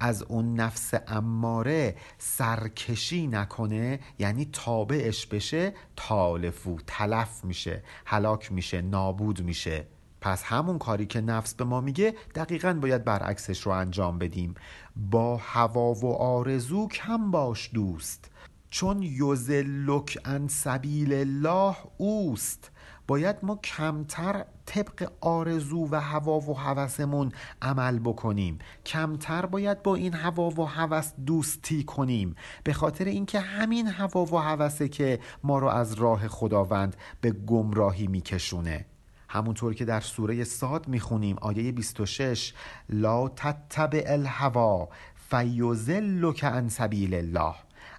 از 0.00 0.22
اون 0.22 0.54
نفس 0.54 0.94
اماره 1.08 1.96
سرکشی 2.18 3.26
نکنه 3.26 4.00
یعنی 4.18 4.48
تابعش 4.52 5.26
بشه 5.26 5.74
تالفو 5.96 6.78
تلف 6.86 7.44
میشه 7.44 7.82
هلاک 8.06 8.52
میشه 8.52 8.82
نابود 8.82 9.42
میشه. 9.42 9.86
پس 10.20 10.42
همون 10.42 10.78
کاری 10.78 11.06
که 11.06 11.20
نفس 11.20 11.54
به 11.54 11.64
ما 11.64 11.80
میگه 11.80 12.14
دقیقا 12.34 12.72
باید 12.72 13.04
برعکسش 13.04 13.60
رو 13.60 13.72
انجام 13.72 14.18
بدیم. 14.18 14.54
با 14.96 15.36
هوا 15.36 15.94
و 15.94 16.06
آرزو 16.14 16.88
کم 16.88 17.30
باش 17.30 17.70
دوست 17.74 18.30
چون 18.70 19.02
یزلک 19.02 20.18
ان 20.24 20.48
سبیل 20.48 21.12
الله 21.12 21.76
اوست. 21.98 22.70
باید 23.08 23.36
ما 23.42 23.56
کمتر 23.56 24.44
طبق 24.66 25.10
آرزو 25.20 25.88
و 25.90 26.00
هوا 26.00 26.40
و 26.40 26.58
هوسمون 26.58 27.32
عمل 27.62 27.98
بکنیم. 27.98 28.58
کمتر 28.86 29.46
باید 29.46 29.82
با 29.82 29.94
این 29.94 30.14
هوا 30.14 30.50
و 30.50 30.68
هوس 30.68 31.12
دوستی 31.26 31.84
کنیم. 31.84 32.34
به 32.64 32.72
خاطر 32.72 33.04
اینکه 33.04 33.40
همین 33.40 33.86
هوا 33.86 34.24
و 34.24 34.36
هوسه 34.36 34.88
که 34.88 35.20
ما 35.44 35.58
رو 35.58 35.68
از 35.68 35.94
راه 35.94 36.28
خداوند 36.28 36.96
به 37.20 37.30
گمراهی 37.30 38.06
میکشونه. 38.06 38.86
همونطور 39.28 39.74
که 39.74 39.84
در 39.84 40.00
سوره 40.00 40.44
ساد 40.44 40.88
می‌خونیم 40.88 41.36
آیه 41.40 41.72
26 41.72 42.54
لا 42.88 43.28
تتبع 43.28 44.04
الهوا 44.06 44.88
فیزلک 45.14 46.44
عن 46.44 46.68
سبیل 46.68 47.14
الله. 47.14 47.54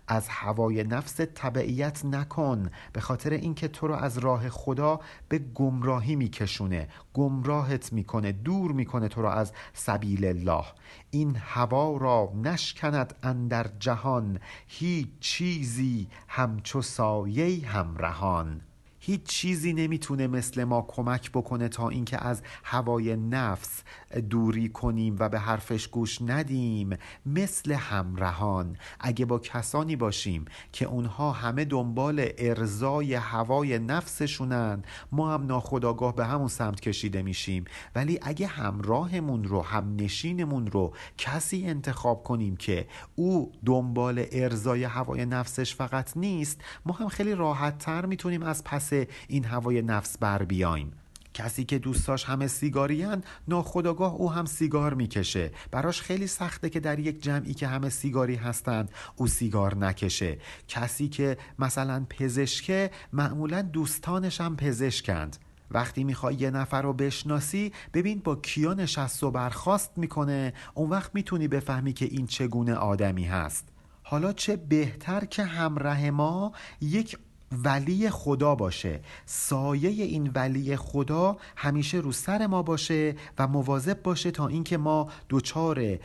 از 0.08 0.28
هوای 0.30 0.84
نفس 0.84 1.16
تبعیت 1.36 2.06
نکن 2.06 2.70
به 2.94 3.02
خاطر 3.02 3.30
اینکه 3.30 3.68
تو 3.68 3.88
رو 3.88 3.94
از 3.94 4.18
راه 4.18 4.50
خدا 4.50 5.00
به 5.30 5.40
گمراهی 5.40 6.16
میکشونه. 6.16 6.88
گمراهت 7.14 7.94
می‌کنه 7.94 8.32
دور 8.32 8.72
می‌کنه 8.72 9.08
تو 9.08 9.22
رو 9.22 9.28
از 9.28 9.54
سبیل 9.74 10.26
الله. 10.26 10.66
این 11.12 11.36
هوا 11.36 11.98
را 11.98 12.34
نشکند 12.44 13.16
اندر 13.24 13.68
جهان 13.80 14.40
هیچ 14.68 15.08
چیزی 15.20 16.08
همچو 16.28 16.82
سایه 16.82 17.68
همرهان. 17.68 18.62
هیچ 19.06 19.24
چیزی 19.24 19.74
نمی‌تونه 19.74 20.28
مثل 20.28 20.64
ما 20.64 20.86
کمک 20.88 21.32
بکنه 21.32 21.68
تا 21.68 21.90
اینکه 21.90 22.26
از 22.26 22.42
هوای 22.64 23.16
نفس 23.16 23.84
دوری 24.30 24.70
کنیم 24.70 25.16
و 25.20 25.30
به 25.30 25.40
حرفش 25.40 25.88
گوش 25.88 26.22
ندیم. 26.22 26.98
مثل 27.26 27.72
همرهان 27.72 28.78
اگه 29.00 29.26
با 29.26 29.40
کسانی 29.40 29.96
باشیم 29.96 30.46
که 30.72 30.86
اونها 30.86 31.32
همه 31.32 31.66
دنبال 31.66 32.30
ارزای 32.38 33.14
هوای 33.14 33.80
نفسشونن 33.80 34.84
ما 35.12 35.34
هم 35.34 35.46
ناخداگاه 35.46 36.16
به 36.16 36.26
همون 36.26 36.48
سمت 36.48 36.80
کشیده 36.80 37.22
میشیم. 37.22 37.66
ولی 37.96 38.20
اگه 38.22 38.48
همراهمون 38.48 39.44
رو 39.44 39.62
هم 39.62 39.96
نشینمون 39.96 40.68
رو 40.68 40.94
کسی 41.18 41.66
انتخاب 41.66 42.24
کنیم 42.24 42.56
که 42.56 42.88
او 43.16 43.52
دنبال 43.66 44.26
ارزای 44.32 44.84
هوای 44.84 45.26
نفسش 45.26 45.76
فقط 45.76 46.18
نیست 46.18 46.62
ما 46.86 46.94
هم 46.94 47.08
خیلی 47.08 47.36
راحت 47.36 47.78
تر 47.78 48.06
می‌تونیم 48.06 48.44
از 48.44 48.64
پس 48.64 48.93
این 49.28 49.46
هوای 49.46 49.82
نفس 49.82 50.18
بر 50.18 50.44
بیایم. 50.44 50.92
کسی 51.34 51.64
که 51.64 51.80
دوستاش 51.80 52.24
همه 52.26 52.48
سیگاریان 52.48 53.24
ناخداگاه 53.48 54.14
او 54.14 54.32
هم 54.32 54.46
سیگار 54.46 54.94
می‌کشه. 54.94 55.52
براش 55.72 56.02
خیلی 56.02 56.28
سخته 56.28 56.70
که 56.70 56.80
در 56.80 57.00
یک 57.00 57.24
جمعی 57.24 57.54
که 57.54 57.68
همه 57.68 57.90
سیگاری 57.90 58.36
هستند 58.36 58.92
او 59.16 59.28
سیگار 59.28 59.78
نکشه. 59.78 60.38
کسی 60.68 61.08
که 61.08 61.38
مثلا 61.60 62.06
پزشکه 62.10 62.92
معمولا 63.14 63.62
دوستانش 63.62 64.42
هم 64.42 64.56
پزشکند. 64.56 65.38
وقتی 65.72 66.04
می‌خوای 66.04 66.36
یه 66.36 66.52
نفر 66.52 66.82
رو 66.82 66.94
بشناسی 66.94 67.72
ببین 67.94 68.20
با 68.20 68.36
کیا 68.36 68.74
نشست 68.74 69.24
و 69.24 69.32
برخواست 69.32 69.92
می‌کنه. 69.98 70.54
اون 70.74 70.90
وقت 70.90 71.12
می‌تونی 71.14 71.48
بفهمی 71.48 71.94
که 71.94 72.06
این 72.06 72.28
چگونه 72.28 72.74
آدمی 72.74 73.24
هست. 73.24 73.68
حالا 74.04 74.34
چه 74.34 74.56
بهتر 74.56 75.26
که 75.26 75.44
همراه 75.44 76.10
ما 76.10 76.52
یک 76.82 77.18
ولی 77.64 78.10
خدا 78.10 78.56
باشه. 78.56 79.02
سایه 79.26 79.90
این 80.04 80.32
ولی 80.36 80.76
خدا 80.76 81.38
همیشه 81.56 81.98
رو 81.98 82.12
سر 82.12 82.48
ما 82.48 82.64
باشه 82.64 83.16
و 83.38 83.48
مواظب 83.48 84.02
باشه 84.04 84.32
تا 84.32 84.48
اینکه 84.48 84.78
ما 84.78 85.10
دچار 85.30 86.00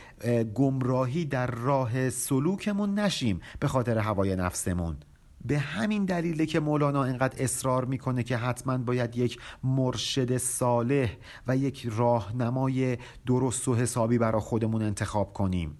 گمراهی 0.54 1.24
در 1.24 1.46
راه 1.46 2.10
سلوکمون 2.10 2.98
نشیم 2.98 3.40
به 3.60 3.68
خاطر 3.68 3.98
هوای 3.98 4.36
نفسمون. 4.36 4.96
به 5.44 5.58
همین 5.58 6.04
دلیله 6.04 6.46
که 6.46 6.60
مولانا 6.60 7.04
اینقدر 7.04 7.42
اصرار 7.44 7.84
می‌کنه 7.84 8.22
که 8.22 8.36
حتما 8.36 8.78
باید 8.78 9.16
یک 9.16 9.38
مرشد 9.64 10.36
صالح 10.36 11.16
و 11.46 11.56
یک 11.56 11.86
راهنمای 11.90 12.98
درست 13.26 13.68
و 13.68 13.74
حسابی 13.74 14.18
برای 14.18 14.40
خودمون 14.40 14.82
انتخاب 14.82 15.32
کنیم. 15.32 15.76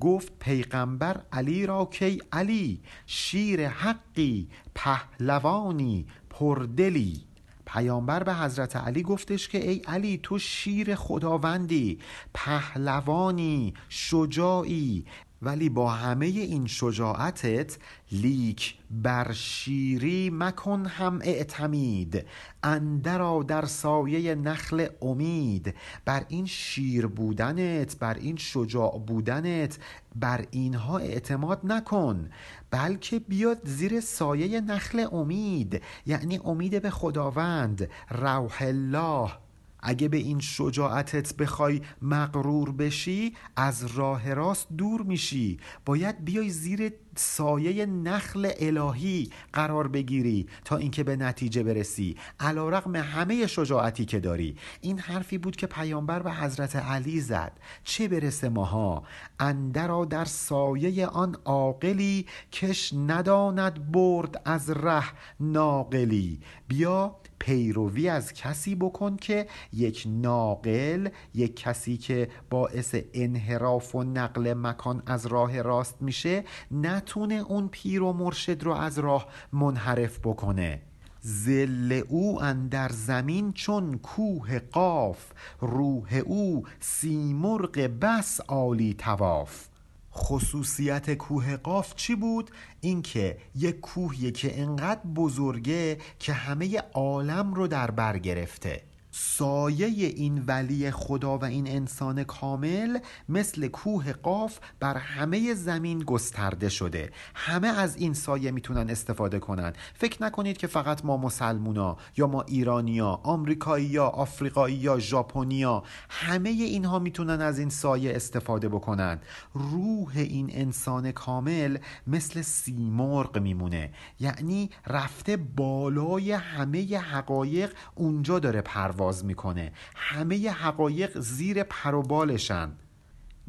گفت 0.00 0.32
پیغمبر 0.38 1.20
علی 1.32 1.66
را 1.66 1.84
کی 1.84 2.22
علی 2.32 2.80
شیر 3.06 3.68
حقی 3.68 4.48
پهلوانی 4.74 6.06
پردلی. 6.30 7.20
پیامبر 7.66 8.22
به 8.22 8.34
حضرت 8.34 8.76
علی 8.76 9.02
گفتش 9.02 9.48
که 9.48 9.70
ای 9.70 9.78
علی 9.78 10.20
تو 10.22 10.38
شیر 10.38 10.94
خداوندی 10.94 11.98
پهلوانی 12.34 13.74
شجاعی 13.88 15.04
ولی 15.42 15.68
با 15.68 15.90
همه 15.90 16.26
این 16.26 16.66
شجاعتت 16.66 17.78
لیک 18.12 18.74
بر 18.90 19.32
شیری 19.32 20.30
مکن 20.32 20.86
هم 20.86 21.18
اعتمید. 21.22 22.26
اندرا 22.62 23.42
در 23.42 23.64
سایه 23.64 24.34
نخل 24.34 24.86
امید. 25.02 25.74
بر 26.04 26.24
این 26.28 26.46
شیر 26.46 27.06
بودنت 27.06 27.98
بر 27.98 28.14
این 28.14 28.36
شجاع 28.36 28.98
بودنت 29.06 29.78
بر 30.14 30.44
اینها 30.50 30.98
اعتماد 30.98 31.60
نکن. 31.64 32.30
بلکه 32.70 33.18
بیاد 33.18 33.60
زیر 33.64 34.00
سایه 34.00 34.60
نخل 34.60 35.06
امید. 35.12 35.82
یعنی 36.06 36.40
امید 36.44 36.82
به 36.82 36.90
خداوند. 36.90 37.88
روح 38.10 38.56
الله. 38.60 39.41
اگه 39.82 40.08
به 40.08 40.16
این 40.16 40.40
شجاعتت 40.40 41.36
بخوای 41.36 41.80
مغرور 42.02 42.72
بشی 42.72 43.34
از 43.56 43.84
راه 43.96 44.34
راست 44.34 44.66
دور 44.78 45.02
میشی. 45.02 45.58
باید 45.84 46.24
بیای 46.24 46.50
زیر 46.50 46.92
سایه 47.16 47.86
نخل 47.86 48.50
الهی 48.60 49.30
قرار 49.52 49.88
بگیری 49.88 50.46
تا 50.64 50.76
اینکه 50.76 51.04
به 51.04 51.16
نتیجه 51.16 51.62
برسی. 51.62 52.16
علا 52.40 52.68
رقم 52.68 52.96
همه 52.96 53.46
شجاعتی 53.46 54.04
که 54.04 54.20
داری. 54.20 54.56
این 54.80 54.98
حرفی 54.98 55.38
بود 55.38 55.56
که 55.56 55.66
پیامبر 55.66 56.22
به 56.22 56.32
حضرت 56.32 56.76
علی 56.76 57.20
زد. 57.20 57.52
چه 57.84 58.08
برسه 58.08 58.48
ماها؟ 58.48 59.02
اندرا 59.40 60.04
در 60.04 60.24
سایه 60.24 61.06
آن 61.06 61.36
عاقلی 61.44 62.26
کش 62.52 62.92
نداند 63.06 63.92
برد 63.92 64.42
از 64.44 64.70
ره 64.70 65.04
ناقلی. 65.40 66.40
بیا 66.68 67.16
پیروی 67.42 68.08
از 68.08 68.32
کسی 68.32 68.74
بکن 68.74 69.16
که 69.16 69.46
یک 69.72 70.04
ناقل 70.06 71.08
یک 71.34 71.56
کسی 71.56 71.96
که 71.96 72.28
باعث 72.50 72.94
انحراف 73.14 73.94
و 73.94 74.02
نقل 74.04 74.54
مکان 74.54 75.02
از 75.06 75.26
راه 75.26 75.62
راست 75.62 76.02
میشه 76.02 76.44
نتونه 76.70 77.34
اون 77.34 77.68
پیر 77.68 78.02
و 78.02 78.12
مرشد 78.12 78.62
رو 78.62 78.72
از 78.72 78.98
راه 78.98 79.26
منحرف 79.52 80.18
بکنه. 80.18 80.82
زل 81.20 82.02
او 82.08 82.42
اندر 82.42 82.88
زمین 82.88 83.52
چون 83.52 83.98
کوه 83.98 84.58
قاف 84.58 85.32
روح 85.60 86.22
او 86.24 86.64
سیمرغ 86.80 87.90
بس 88.00 88.40
عالی 88.40 88.94
تواف 88.94 89.68
خصوصیت 90.14 91.14
کوه 91.14 91.56
قاف 91.56 91.94
چی 91.94 92.14
بود؟ 92.14 92.50
اینکه 92.80 93.38
یک 93.54 93.80
کوهیه 93.80 94.30
که 94.30 94.60
انقدر 94.60 95.00
بزرگه 95.00 95.98
که 96.18 96.32
همه 96.32 96.82
عالم 96.94 97.54
رو 97.54 97.66
در 97.66 97.90
بر 97.90 98.18
گرفته. 98.18 98.91
سایه 99.14 100.06
این 100.06 100.44
ولی 100.46 100.90
خدا 100.90 101.38
و 101.38 101.44
این 101.44 101.68
انسان 101.68 102.24
کامل 102.24 102.98
مثل 103.28 103.68
کوه 103.68 104.12
قاف 104.12 104.58
بر 104.80 104.96
همه 104.96 105.54
زمین 105.54 105.98
گسترده 105.98 106.68
شده. 106.68 107.10
همه 107.34 107.68
از 107.68 107.96
این 107.96 108.14
سایه 108.14 108.50
می‌تونن 108.50 108.90
استفاده 108.90 109.38
کنن. 109.38 109.72
فکر 109.94 110.22
نکنید 110.22 110.56
که 110.56 110.66
فقط 110.66 111.04
ما 111.04 111.16
مسلمونا 111.16 111.96
یا 112.16 112.26
ما 112.26 112.42
ایرانیا 112.42 113.20
آمریکایی 113.22 113.86
یا 113.86 114.06
آفریقایی 114.06 114.76
یا 114.76 114.98
ژاپنیا 114.98 115.82
همه 116.08 116.50
اینها 116.50 116.98
می‌تونن 116.98 117.40
از 117.40 117.58
این 117.58 117.70
سایه 117.70 118.16
استفاده 118.16 118.68
بکنن. 118.68 119.20
روح 119.54 120.12
این 120.16 120.50
انسان 120.52 121.12
کامل 121.12 121.78
مثل 122.06 122.42
سیمرغ 122.42 123.38
میمونه. 123.38 123.92
یعنی 124.20 124.70
رفته 124.86 125.36
بالای 125.36 126.32
همه 126.32 126.98
حقایق 126.98 127.72
اونجا 127.94 128.38
داره 128.38 128.60
پرواز 128.60 129.01
می‌کنه. 129.24 129.72
همه 129.96 130.50
حقایق 130.50 131.18
زیر 131.18 131.62
پروبالشن. 131.62 132.72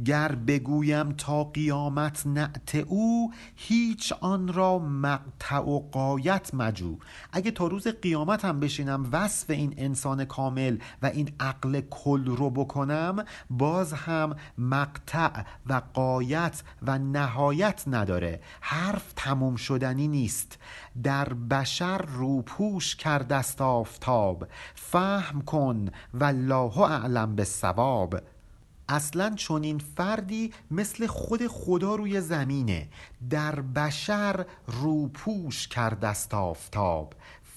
گر 0.05 0.35
بگویم 0.35 1.11
تا 1.11 1.43
قیامت 1.43 2.27
نعت 2.27 2.75
او 2.75 3.33
هیچ 3.55 4.13
آن 4.13 4.53
را 4.53 4.79
مقطع 4.79 5.59
و 5.59 5.79
قایت 5.91 6.53
مجو. 6.53 6.97
اگه 7.31 7.51
تا 7.51 7.67
روز 7.67 7.87
قیامت 7.87 8.45
هم 8.45 8.59
بشینم 8.59 9.09
وصف 9.11 9.49
این 9.49 9.73
انسان 9.77 10.25
کامل 10.25 10.77
و 11.01 11.05
این 11.05 11.29
عقل 11.39 11.81
کل 11.89 12.25
رو 12.25 12.49
بکنم 12.49 13.25
باز 13.49 13.93
هم 13.93 14.35
مقطع 14.57 15.43
و 15.65 15.81
قایت 15.93 16.63
و 16.81 16.97
نهایت 16.97 17.83
نداره. 17.87 18.41
حرف 18.61 19.13
تموم 19.15 19.55
شدنی 19.55 20.07
نیست. 20.07 20.59
در 21.03 21.33
بشر 21.33 21.97
روپوش 21.97 22.95
کردست 22.95 23.61
آفتاب. 23.61 24.47
فهم 24.75 25.41
کن 25.41 25.89
والله 26.13 26.79
اعلم 26.79 27.35
بالصواب. 27.35 28.32
اصلا 28.89 29.35
چنین 29.35 29.77
فردی 29.77 30.53
مثل 30.71 31.07
خود 31.07 31.47
خدا 31.47 31.95
روی 31.95 32.21
زمینه 32.21 32.87
در 33.29 33.61
بشر 33.61 34.45
روپوش 34.67 35.67
کردست 35.67 36.33
آفتاب. 36.33 37.13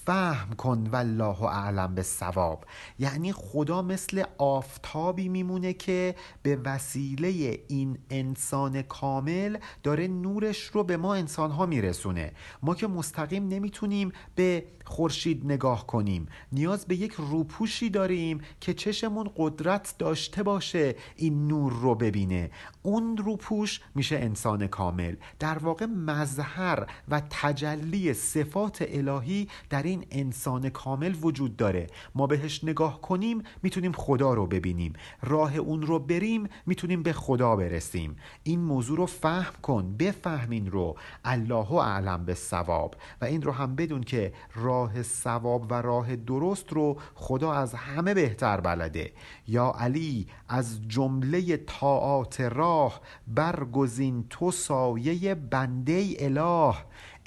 فهم 0.07 0.53
کن 0.53 0.87
والله 0.91 1.43
اعلم 1.43 1.95
به 1.95 2.03
ثواب 2.03 2.65
یعنی 2.99 3.33
خدا 3.33 3.81
مثل 3.81 4.23
آفتابی 4.37 5.29
میمونه 5.29 5.73
که 5.73 6.15
به 6.43 6.55
وسیله 6.55 7.59
این 7.67 7.97
انسان 8.09 8.81
کامل 8.81 9.57
داره 9.83 10.07
نورش 10.07 10.63
رو 10.63 10.83
به 10.83 10.97
ما 10.97 11.15
انسان 11.15 11.51
ها 11.51 11.65
میرسونه. 11.65 12.31
ما 12.63 12.75
که 12.75 12.87
مستقیم 12.87 13.47
نمی‌تونیم 13.47 14.11
به 14.35 14.65
خورشید 14.87 15.45
نگاه 15.45 15.87
کنیم. 15.87 16.27
نیاز 16.51 16.85
به 16.85 16.95
یک 16.95 17.13
روپوشی 17.17 17.89
داریم 17.89 18.41
که 18.61 18.73
چشمون 18.73 19.29
قدرت 19.37 19.95
داشته 19.99 20.43
باشه 20.43 20.95
این 21.15 21.47
نور 21.47 21.73
رو 21.73 21.95
ببینه. 21.95 22.49
اون 22.83 23.17
روپوش 23.17 23.81
میشه 23.95 24.15
انسان 24.15 24.67
کامل. 24.67 25.15
در 25.39 25.57
واقع 25.57 25.85
مظهر 25.85 26.87
و 27.09 27.21
تجلی 27.29 28.13
صفات 28.13 28.85
الهی 28.87 29.47
در 29.69 29.83
این 29.83 30.05
انسان 30.11 30.69
کامل 30.69 31.15
وجود 31.21 31.55
داره. 31.55 31.87
ما 32.15 32.27
بهش 32.27 32.63
نگاه 32.63 33.01
کنیم 33.01 33.43
می‌تونیم 33.63 33.91
خدا 33.91 34.33
رو 34.33 34.47
ببینیم. 34.47 34.93
راه 35.21 35.57
اون 35.57 35.81
رو 35.81 35.99
بریم 35.99 36.47
می‌تونیم 36.65 37.03
به 37.03 37.13
خدا 37.13 37.55
برسیم. 37.55 38.15
این 38.43 38.59
موضوع 38.59 38.97
رو 38.97 39.05
فهم 39.05 39.53
کن 39.61 39.97
بفهم 39.97 40.49
این 40.49 40.71
رو. 40.71 40.95
الله 41.25 41.73
اعلم 41.73 42.25
به 42.25 42.33
ثواب 42.33 42.95
و 43.21 43.25
این 43.25 43.41
رو 43.41 43.51
هم 43.51 43.75
بدون 43.75 44.03
که 44.03 44.33
راه 44.55 44.76
ثواب 45.01 45.71
و 45.71 45.73
راه 45.73 46.15
درست 46.15 46.73
رو 46.73 46.97
خدا 47.15 47.53
از 47.53 47.73
همه 47.73 48.13
بهتر 48.13 48.61
بلده. 48.61 49.11
یا 49.47 49.75
علی 49.79 50.27
از 50.49 50.87
جمله 50.87 51.57
طاعات 51.57 52.41
راه 52.41 53.01
برگزین 53.27 54.25
تو 54.29 54.51
سایه 54.51 55.35
بنده 55.35 56.15
اله. 56.19 56.75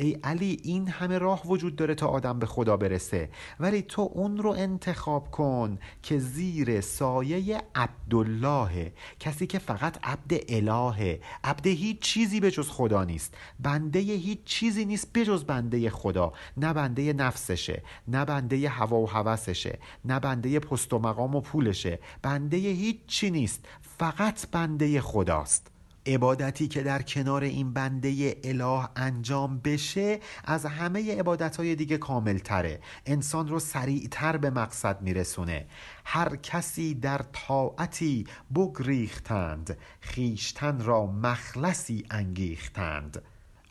ای 0.00 0.12
علی 0.24 0.60
این 0.62 0.88
همه 0.88 1.18
راه 1.18 1.46
وجود 1.46 1.76
داره 1.76 1.94
تا 1.94 2.06
آدم 2.06 2.38
به 2.38 2.46
خدا 2.46 2.76
برسه. 2.76 3.30
ولی 3.60 3.82
تو 3.82 4.10
اون 4.14 4.36
رو 4.36 4.50
انتخاب 4.50 5.30
کن 5.30 5.78
که 6.02 6.18
زیر 6.18 6.80
سایه 6.80 7.62
عبدالله 7.74 8.92
کسی 9.20 9.46
که 9.46 9.58
فقط 9.58 9.98
عبد 10.02 10.32
الهه. 10.48 11.20
عبد 11.44 11.66
هیچ 11.66 11.98
چیزی 12.00 12.40
به 12.40 12.50
جز 12.50 12.68
خدا 12.68 13.04
نیست. 13.04 13.34
بنده 13.60 13.98
هیچ 13.98 14.44
چیزی 14.44 14.84
نیست 14.84 15.12
به 15.12 15.24
جز 15.24 15.44
بنده 15.44 15.90
خدا. 15.90 16.32
نه 16.56 16.72
بنده 16.72 17.12
نفسشه 17.12 17.82
نه 18.08 18.24
بنده 18.24 18.68
هوا 18.68 19.00
و 19.00 19.10
هوسشه 19.10 19.78
نه 20.04 20.20
بنده 20.20 20.58
پست 20.58 20.92
و 20.92 20.98
مقام 20.98 21.34
و 21.34 21.40
پولشه. 21.40 21.98
بنده 22.22 22.56
هیچ 22.56 22.96
چی 23.06 23.30
نیست. 23.30 23.66
فقط 23.98 24.46
بنده 24.50 25.00
خداست. 25.00 25.80
عبادتی 26.06 26.68
که 26.68 26.82
در 26.82 27.02
کنار 27.02 27.42
این 27.42 27.72
بنده 27.72 28.40
اله 28.44 28.88
انجام 28.96 29.58
بشه 29.58 30.20
از 30.44 30.66
همه 30.66 31.18
عبادت 31.18 31.56
های 31.56 31.74
دیگه 31.74 31.98
کامل 31.98 32.38
تره 32.38 32.80
انسان 33.06 33.48
رو 33.48 33.58
سریعتر 33.58 34.36
به 34.36 34.50
مقصد 34.50 35.02
میرسونه. 35.02 35.66
هر 36.04 36.36
کسی 36.36 36.94
در 36.94 37.20
طاعتی 37.32 38.26
بگریختند 38.54 39.78
خیشتن 40.00 40.84
را 40.84 41.06
مخلصی 41.06 42.04
انگیختند. 42.10 43.22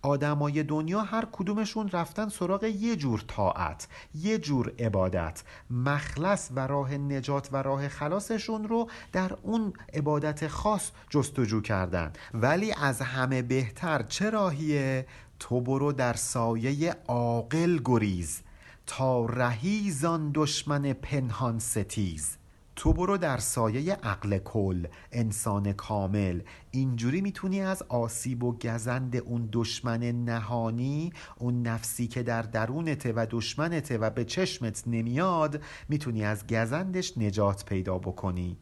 آدمای 0.02 0.64
دنیا 0.64 1.02
هر 1.02 1.28
کدومشون 1.32 1.90
رفتن 1.90 2.30
سراغ 2.30 2.64
یه 2.64 2.96
جور 2.96 3.24
طاعت 3.28 3.88
یه 4.16 4.38
جور 4.38 4.72
عبادت. 4.80 5.44
مخلص 5.70 6.50
و 6.56 6.68
راه 6.68 6.94
نجات 6.94 7.50
و 7.52 7.58
راه 7.58 7.88
خلاصشون 7.88 8.68
رو 8.68 8.90
در 9.12 9.32
اون 9.42 9.74
عبادت 9.94 10.48
خاص 10.48 10.92
جستجو 11.10 11.62
کردن. 11.62 12.14
ولی 12.34 12.72
از 12.72 13.02
همه 13.02 13.42
بهتر 13.42 14.04
چه 14.04 14.30
راهیه؟ 14.30 15.06
تو 15.40 15.62
برو 15.62 15.92
در 15.92 16.14
سایه 16.14 16.96
عاقل 17.08 17.80
گریز. 17.86 18.42
تا 18.88 19.26
رهی 19.26 19.92
زان 19.92 20.32
دشمن 20.36 20.94
پنهان 20.94 21.60
ستیز. 21.60 22.39
تو 22.80 22.94
برو 22.94 23.18
در 23.18 23.38
سایه 23.38 23.94
عقل 23.94 24.38
کل 24.38 24.88
انسان 25.12 25.74
کامل. 25.74 26.42
اینجوری 26.72 27.22
می‌تونی 27.22 27.62
از 27.62 27.84
آسیب 27.90 28.44
و 28.44 28.58
گزند 28.58 29.16
اون 29.16 29.50
دشمن 29.52 30.04
نهانی 30.04 31.14
اون 31.38 31.62
نفسی 31.62 32.08
که 32.08 32.24
در 32.24 32.42
درونته 32.42 33.14
و 33.16 33.26
دشمنته 33.30 33.98
و 33.98 34.10
به 34.10 34.26
چشمت 34.26 34.84
نمیاد 34.88 35.62
می‌تونی 35.90 36.26
از 36.26 36.48
گزندش 36.48 37.18
نجات 37.18 37.66
پیدا 37.66 37.98
بکنی. 37.98 38.58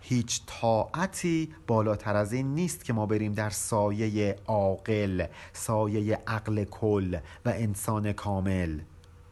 هیچ 0.00 0.42
طاعتی 0.46 1.52
بالاتر 1.66 2.16
از 2.16 2.32
این 2.32 2.54
نیست 2.54 2.84
که 2.84 2.92
ما 2.92 3.06
بریم 3.06 3.32
در 3.32 3.50
سایه 3.50 4.36
عاقل 4.46 5.26
سایه 5.52 6.18
عقل 6.26 6.64
کل 6.64 7.18
و 7.44 7.48
انسان 7.48 8.12
کامل. 8.12 8.80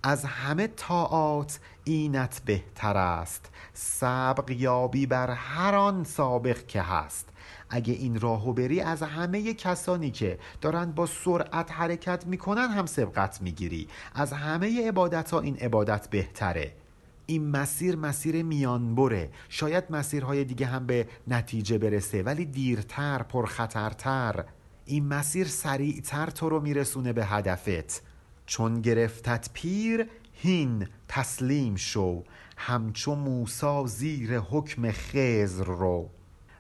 از 0.03 0.25
همه 0.25 0.67
طاعات 0.67 1.61
اینت 1.85 2.43
بهتر 2.45 2.97
است. 2.97 3.51
سبق 3.73 4.51
یابی 4.51 5.07
بر 5.07 5.31
هر 5.31 5.75
آن 5.75 6.05
سابق 6.05 6.67
که 6.67 6.83
هست. 6.83 7.29
اگه 7.71 7.93
این 7.93 8.21
راهو 8.21 8.53
بری 8.53 8.81
از 8.81 9.03
همه 9.03 9.55
کسانی 9.55 10.11
که 10.11 10.39
دارن 10.61 10.93
با 10.93 11.07
سرعت 11.07 11.73
حرکت 11.73 12.27
می‌کنن 12.27 12.69
هم 12.69 12.87
سبقت 12.87 13.43
می‌گیری. 13.43 13.89
از 14.15 14.33
همه 14.33 14.89
عبادت 14.89 15.31
ها 15.31 15.41
این 15.41 15.57
عبادت 15.57 16.11
بهتره. 16.11 16.73
این 17.27 17.51
مسیر 17.51 17.97
مسیر 17.97 18.43
میانبره 18.43 19.31
شاید 19.49 19.85
مسیرهای 19.91 20.45
دیگه 20.45 20.67
هم 20.67 20.87
به 20.87 21.09
نتیجه 21.27 21.79
برسه 21.79 22.23
ولی 22.23 22.45
دیرتر 22.45 23.23
پرخطرتر. 23.23 24.45
این 24.85 25.07
مسیر 25.07 25.47
سریعتر 25.47 26.27
تو 26.31 26.49
رو 26.49 26.61
میرسونه 26.61 27.13
به 27.13 27.27
هدفت. 27.27 28.08
چون 28.49 28.81
گرفتت 28.81 29.51
پیر 29.53 30.07
هین 30.33 30.89
تسلیم 31.09 31.77
شو 31.77 32.25
همچو 32.57 33.15
موسا 33.15 33.87
زیر 33.87 34.39
حکم 34.39 34.93
خزر 34.93 35.65
رو. 35.65 36.11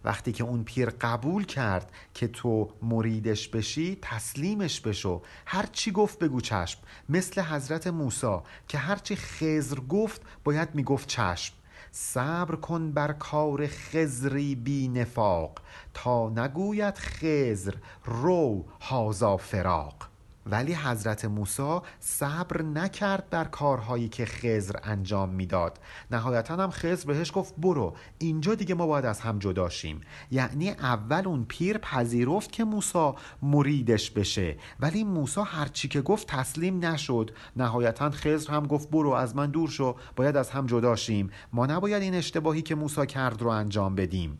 وقتی 0.04 0.32
که 0.32 0.44
اون 0.44 0.64
پیر 0.64 0.90
قبول 0.90 1.44
کرد 1.44 1.92
که 2.14 2.28
تو 2.28 2.70
مریدش 2.82 3.48
بشی 3.48 3.98
تسلیمش 4.02 4.80
بشو. 4.80 5.22
هر 5.46 5.66
چی 5.72 5.92
گفت 5.92 6.18
بگو 6.18 6.40
چشم. 6.40 6.80
مثل 7.08 7.42
حضرت 7.42 7.86
موسی 7.86 8.36
که 8.68 8.78
هرچی 8.78 9.16
خزر 9.16 9.80
گفت 9.80 10.22
باید 10.44 10.74
می‌گفت 10.74 11.08
چشم. 11.08 11.54
صبر 11.92 12.56
کن 12.56 12.92
بر 12.92 13.12
کار 13.12 13.66
خزری 13.66 14.54
بی 14.54 14.88
نفاق 14.88 15.58
تا 15.94 16.28
نگوید 16.28 16.98
خزر 16.98 17.74
رو 18.04 18.64
هازا 18.80 19.36
فراق. 19.36 20.08
ولی 20.46 20.74
حضرت 20.74 21.24
موسی 21.24 21.78
صبر 22.00 22.62
نکرد 22.62 23.30
بر 23.30 23.44
کارهایی 23.44 24.08
که 24.08 24.24
خزر 24.26 24.76
انجام 24.82 25.28
می‌داد. 25.28 25.80
نهایتا 26.10 26.56
هم 26.56 26.70
خزر 26.70 27.06
بهش 27.06 27.32
گفت 27.34 27.54
برو 27.58 27.96
اینجا 28.18 28.54
دیگه 28.54 28.74
ما 28.74 28.86
باید 28.86 29.04
از 29.04 29.20
هم 29.20 29.38
جداشیم 29.38 30.00
یعنی 30.30 30.70
اول 30.70 31.22
اون 31.26 31.44
پیر 31.44 31.78
پذیرفت 31.78 32.52
که 32.52 32.64
موسی 32.64 33.12
مریدش 33.42 34.10
بشه. 34.10 34.56
ولی 34.80 35.04
موسی 35.04 35.40
هرچی 35.46 35.88
که 35.88 36.00
گفت 36.00 36.26
تسلیم 36.26 36.84
نشد. 36.84 37.30
نهایتا 37.56 38.10
خزر 38.10 38.52
هم 38.52 38.66
گفت 38.66 38.90
برو 38.90 39.10
از 39.10 39.36
من 39.36 39.50
دور 39.50 39.68
شو 39.68 39.96
باید 40.16 40.36
از 40.36 40.50
هم 40.50 40.66
جداشیم 40.66 41.30
ما 41.52 41.66
نباید 41.66 42.02
این 42.02 42.14
اشتباهی 42.14 42.62
که 42.62 42.74
موسی 42.74 43.06
کرد 43.06 43.42
رو 43.42 43.48
انجام 43.48 43.94
بدیم. 43.94 44.38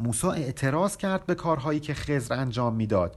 موسی 0.00 0.26
اعتراض 0.26 0.96
کرد 0.96 1.26
به 1.26 1.34
کارهایی 1.34 1.80
که 1.80 1.94
خزر 1.94 2.34
انجام 2.34 2.74
می‌داد. 2.74 3.16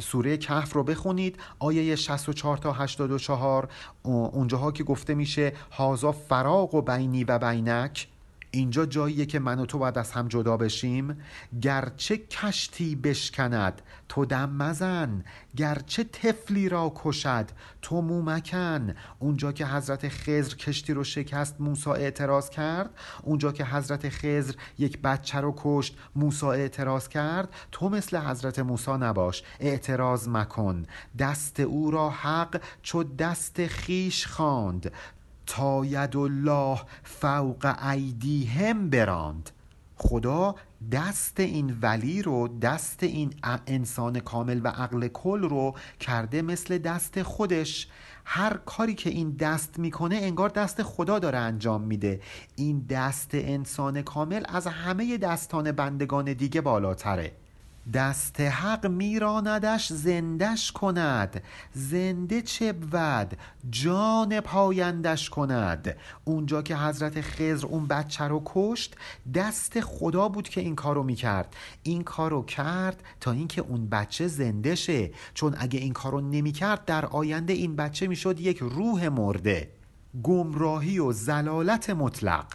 سوره 0.00 0.36
کهف 0.36 0.72
رو 0.72 0.82
بخونید 0.82 1.36
آیه 1.58 1.96
64 1.96 2.56
تا 2.56 2.72
84 2.72 3.68
اونجاها 4.02 4.72
که 4.72 4.84
گفته 4.84 5.14
میشه 5.14 5.52
هازا 5.72 6.12
فراغ 6.12 6.74
و 6.74 6.82
بینی 6.82 7.24
و 7.24 7.38
بینک. 7.38 8.08
اینجا 8.50 8.86
جاییه 8.86 9.26
که 9.26 9.38
من 9.38 9.58
و 9.58 9.66
تو 9.66 9.78
باید 9.78 9.98
از 9.98 10.12
هم 10.12 10.28
جدا 10.28 10.56
بشیم. 10.56 11.16
گرچه 11.62 12.16
کشتی 12.16 12.96
بشکند 12.96 13.82
تو 14.08 14.24
دم 14.24 14.50
مزن. 14.50 15.24
گرچه 15.56 16.04
تفلی 16.04 16.68
را 16.68 16.92
کشد 16.94 17.46
تو 17.82 18.00
مومکن 18.00 18.94
اونجا 19.18 19.52
که 19.52 19.66
حضرت 19.66 20.08
خزر 20.08 20.54
کشتی 20.56 20.92
رو 20.92 21.04
شکست 21.04 21.60
موسا 21.60 21.92
اعتراض 21.92 22.50
کرد. 22.50 22.90
اونجا 23.22 23.52
که 23.52 23.64
حضرت 23.64 24.08
خزر 24.08 24.54
یک 24.78 25.02
بچه 25.02 25.40
رو 25.40 25.54
کشت 25.56 25.96
موسا 26.16 26.52
اعتراض 26.52 27.08
کرد. 27.08 27.48
تو 27.72 27.88
مثل 27.88 28.16
حضرت 28.16 28.58
موسا 28.58 28.96
نباش 28.96 29.42
اعتراض 29.60 30.28
مکن. 30.28 30.86
دست 31.18 31.60
او 31.60 31.90
را 31.90 32.10
حق 32.10 32.60
چو 32.82 33.04
دست 33.04 33.66
خیش 33.66 34.26
خواند. 34.26 34.92
تا 35.48 35.84
ید 35.84 36.16
الله 36.16 36.80
فوق 37.02 37.74
ایدیهم 37.90 38.90
براند. 38.90 39.50
خدا 39.96 40.54
دست 40.92 41.40
این 41.40 41.78
ولی 41.82 42.22
رو 42.22 42.48
دست 42.48 43.02
این 43.02 43.34
انسان 43.66 44.20
کامل 44.20 44.60
و 44.64 44.68
عقل 44.68 45.08
کل 45.08 45.40
رو 45.40 45.74
کرده 46.00 46.42
مثل 46.42 46.78
دست 46.78 47.22
خودش. 47.22 47.88
هر 48.24 48.56
کاری 48.56 48.94
که 48.94 49.10
این 49.10 49.30
دست 49.30 49.78
می‌کنه 49.78 50.16
انگار 50.16 50.48
دست 50.48 50.82
خدا 50.82 51.18
داره 51.18 51.38
انجام 51.38 51.82
میده. 51.82 52.20
این 52.56 52.86
دست 52.90 53.30
انسان 53.34 54.02
کامل 54.02 54.42
از 54.48 54.66
همه 54.66 55.16
دستان 55.16 55.72
بندگان 55.72 56.32
دیگه 56.32 56.60
بالاتره. 56.60 57.32
دست 57.92 58.40
حق 58.40 58.86
میراندش 58.86 59.92
زندش 59.92 60.72
کند. 60.72 61.42
زنده 61.72 62.42
چه 62.42 62.72
بود؟ 62.72 63.36
جان 63.70 64.40
پایندش 64.40 65.30
کند. 65.30 65.96
اونجا 66.24 66.62
که 66.62 66.76
حضرت 66.76 67.20
خزر 67.20 67.66
اون 67.66 67.86
بچه 67.86 68.24
رو 68.24 68.42
کشت 68.44 68.96
دست 69.34 69.80
خدا 69.80 70.28
بود 70.28 70.48
که 70.48 70.60
این 70.60 70.74
کارو 70.74 71.02
می‌کرد. 71.02 71.56
این 71.82 72.02
کارو 72.02 72.42
کرد 72.42 73.02
تا 73.20 73.32
اینکه 73.32 73.60
اون 73.60 73.88
بچه 73.88 74.28
زنده 74.28 74.74
شه. 74.74 75.10
چون 75.34 75.54
اگه 75.58 75.80
این 75.80 75.92
کارو 75.92 76.20
نمی‌کرد 76.20 76.84
در 76.84 77.06
آینده 77.06 77.52
این 77.52 77.76
بچه 77.76 78.06
می‌شد 78.06 78.40
یک 78.40 78.58
روح 78.58 79.08
مرده. 79.08 79.70
گمراهی 80.22 80.98
و 80.98 81.12
زلالت 81.12 81.90
مطلق. 81.90 82.46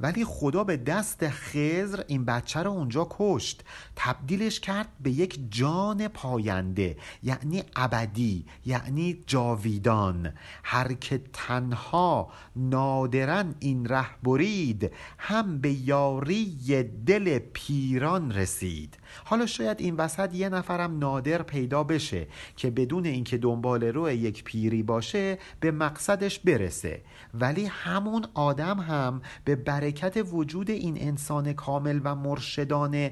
ولی 0.00 0.24
خدا 0.24 0.64
به 0.64 0.76
دست 0.76 1.28
خزر 1.28 2.02
این 2.06 2.24
بچه 2.24 2.60
رو 2.60 2.70
اونجا 2.70 3.06
کشت. 3.10 3.64
تبدیلش 3.96 4.60
کرد 4.60 4.88
به 5.00 5.10
یک 5.10 5.38
جان 5.50 6.08
پاینده 6.08 6.96
یعنی 7.22 7.62
ابدی 7.76 8.46
یعنی 8.66 9.24
جاویدان. 9.26 10.32
هر 10.64 10.92
که 10.92 11.20
تنها 11.32 12.32
نادرن 12.56 13.54
این 13.58 13.86
ره 13.86 14.06
برید 14.22 14.92
هم 15.18 15.58
به 15.58 15.72
یاری 15.72 16.82
دل 17.06 17.38
پیران 17.38 18.32
رسید. 18.32 18.98
حالا 19.24 19.46
شاید 19.46 19.80
این 19.80 19.96
وسط 19.96 20.34
یه 20.34 20.48
نفرم 20.48 20.98
نادر 20.98 21.42
پیدا 21.42 21.84
بشه 21.84 22.26
که 22.56 22.70
بدون 22.70 23.06
اینکه 23.06 23.38
دنبال 23.38 23.84
رو 23.84 24.10
یک 24.10 24.44
پیری 24.44 24.82
باشه 24.82 25.38
به 25.60 25.70
مقصدش 25.70 26.38
برسه. 26.38 27.02
ولی 27.34 27.64
همون 27.64 28.26
آدم 28.34 28.80
هم 28.80 29.22
به 29.44 29.56
برکت 29.90 30.22
وجود 30.32 30.70
این 30.70 30.98
انسان 31.00 31.52
کامل 31.52 32.00
و 32.04 32.14
مرشدان 32.14 33.10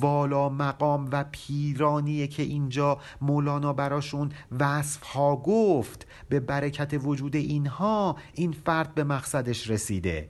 والا 0.00 0.48
مقام 0.48 1.08
و 1.12 1.24
پیرانیه 1.32 2.26
که 2.26 2.42
اینجا 2.42 2.98
مولانا 3.20 3.72
براشون 3.72 4.32
وصف 4.60 5.02
ها 5.02 5.36
گفت 5.36 6.06
به 6.28 6.40
برکت 6.40 7.00
وجود 7.02 7.36
اینها 7.36 8.16
این 8.34 8.52
فرد 8.52 8.94
به 8.94 9.04
مقصدش 9.04 9.70
رسیده. 9.70 10.28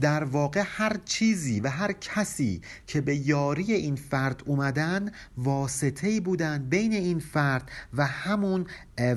در 0.00 0.24
واقع 0.24 0.62
هر 0.66 0.96
چیزی 1.04 1.60
و 1.60 1.68
هر 1.68 1.92
کسی 1.92 2.60
که 2.86 3.00
به 3.00 3.16
یاری 3.16 3.72
این 3.72 3.96
فرد 3.96 4.42
اومدن 4.46 5.12
واسطه 5.36 6.20
بودن 6.20 6.66
بین 6.68 6.92
این 6.92 7.18
فرد 7.18 7.70
و 7.94 8.06
همون 8.06 8.66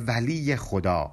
ولی 0.08 0.56
خدا. 0.56 1.12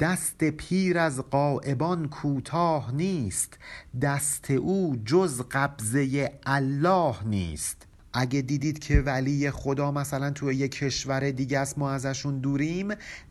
دست 0.00 0.44
پیر 0.44 0.98
از 0.98 1.20
قائبان 1.20 2.08
کوتاه 2.08 2.94
نیست. 2.94 3.58
دست 4.00 4.50
او 4.50 4.96
جز 5.04 5.42
قبضه 5.50 6.32
الله 6.46 7.14
نیست. 7.24 7.86
اگه 8.12 8.42
دیدید 8.42 8.78
که 8.78 9.00
ولی 9.00 9.50
خدا 9.50 9.92
مثلا 9.92 10.30
توی 10.30 10.56
یه 10.56 10.68
کشور 10.68 11.30
دیگه 11.30 11.58
است 11.58 11.78
ما 11.78 11.90
ازشون 11.90 12.38
دوریم 12.38 12.88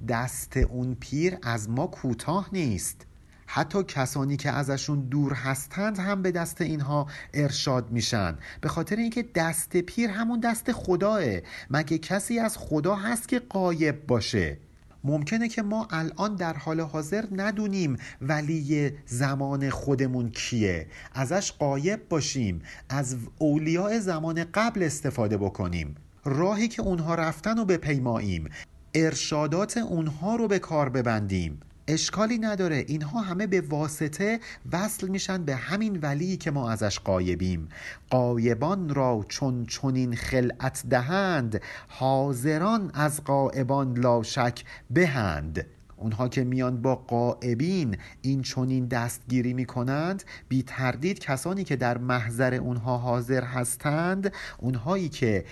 دست 0.07 0.57
اون 0.57 0.95
پیر 0.99 1.37
از 1.43 1.69
ما 1.69 1.87
کوتاه 1.87 2.49
نیست. 2.53 3.05
حتی 3.53 3.83
کسانی 3.83 4.37
که 4.37 4.49
ازشون 4.49 4.99
دور 4.99 5.33
هستند 5.33 5.99
هم 5.99 6.21
به 6.21 6.31
دست 6.31 6.61
اینها 6.61 7.07
ارشاد 7.33 7.91
میشن. 7.91 8.37
به 8.61 8.69
خاطر 8.69 8.95
اینکه 8.95 9.25
دست 9.35 9.77
پیر 9.77 10.09
همون 10.09 10.39
دست 10.39 10.71
خداه 10.71 11.21
مگه 11.69 11.97
کسی 11.97 12.39
از 12.39 12.57
خدا 12.57 12.95
هست 12.95 13.27
که 13.27 13.39
قایب 13.39 14.07
باشه؟ 14.07 14.57
ممکنه 15.03 15.49
که 15.49 15.61
ما 15.61 15.87
الان 15.91 16.35
در 16.35 16.53
حال 16.53 16.81
حاضر 16.81 17.25
ندونیم 17.31 17.97
ولی 18.21 18.91
زمان 19.05 19.69
خودمون 19.69 20.29
کیه. 20.29 20.87
ازش 21.13 21.51
قایب 21.51 22.09
باشیم. 22.09 22.61
از 22.89 23.15
اولیاء 23.37 23.99
زمان 23.99 24.45
قبل 24.53 24.83
استفاده 24.83 25.37
بکنیم. 25.37 25.95
راهی 26.25 26.67
که 26.67 26.81
اونها 26.81 27.15
رفتن 27.15 27.57
رو 27.57 27.65
بپیماییم. 27.65 28.49
ارشادات 28.93 29.77
اونها 29.77 30.35
رو 30.35 30.47
به 30.47 30.59
کار 30.59 30.89
ببندیم. 30.89 31.59
اشکالی 31.91 32.37
نداره. 32.37 32.85
اینها 32.87 33.21
همه 33.21 33.47
به 33.47 33.61
واسطه 33.61 34.39
وصل 34.71 35.07
میشن 35.07 35.43
به 35.43 35.55
همین 35.55 35.99
ولی 35.99 36.37
که 36.37 36.51
ما 36.51 36.71
ازش 36.71 36.99
قایبیم 36.99 37.69
قایبان 38.09 38.95
را 38.95 39.25
چون 39.27 39.65
چونین 39.65 40.15
خلعت 40.15 40.83
دهند 40.89 41.61
حاضران 41.87 42.91
از 42.93 43.23
قایبان 43.23 43.97
لا 43.97 44.23
شک 44.23 44.63
بهند. 44.89 45.65
اونها 45.97 46.27
که 46.27 46.43
میان 46.43 46.81
با 46.81 46.95
قائبین 46.95 47.97
این 48.21 48.41
چونین 48.41 48.85
دستگیری 48.85 49.53
می‌کنند 49.53 50.23
بی 50.49 50.63
تردید 50.63 51.19
کسانی 51.19 51.63
که 51.63 51.75
در 51.75 51.97
محضر 51.97 52.53
اونها 52.53 52.97
حاضر 52.97 53.43
هستند 53.43 54.33
اونهایی 54.57 55.09
که 55.09 55.45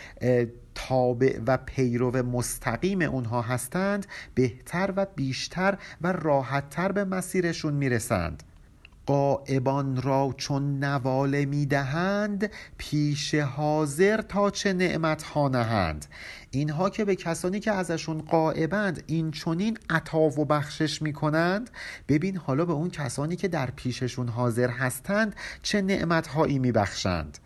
تابع 0.87 1.39
و 1.47 1.57
پیرو 1.57 2.25
مستقیم 2.25 3.01
اونها 3.01 3.41
هستند 3.41 4.05
بهتر 4.35 4.93
و 4.95 5.05
بیشتر 5.15 5.77
و 6.01 6.11
راحتتر 6.11 6.91
به 6.91 7.05
مسیرشون 7.05 7.73
می‌رسند. 7.73 8.43
قائبان 9.05 10.01
را 10.01 10.33
چون 10.37 10.83
نواله 10.83 11.45
می‌دهند 11.45 12.51
پیش 12.77 13.35
حاضر 13.35 14.21
تا 14.21 14.49
چه 14.49 14.73
نعمت 14.73 15.23
ها 15.23 15.47
نهند. 15.47 16.05
اینها 16.51 16.89
که 16.89 17.05
به 17.05 17.15
کسانی 17.15 17.59
که 17.59 17.71
ازشون 17.71 18.21
قائبند 18.21 19.03
این 19.07 19.31
چونین 19.31 19.77
عطا 19.89 20.19
و 20.19 20.45
بخشش 20.45 21.01
می‌کنند. 21.01 21.69
ببین 22.07 22.37
حالا 22.37 22.65
به 22.65 22.73
اون 22.73 22.89
کسانی 22.89 23.35
که 23.35 23.47
در 23.47 23.71
پیششون 23.71 24.27
حاضر 24.27 24.69
هستند 24.69 25.35
چه 25.61 25.81
نعمت 25.81 26.27
هایی 26.27 26.59
میبخشند. 26.59 27.37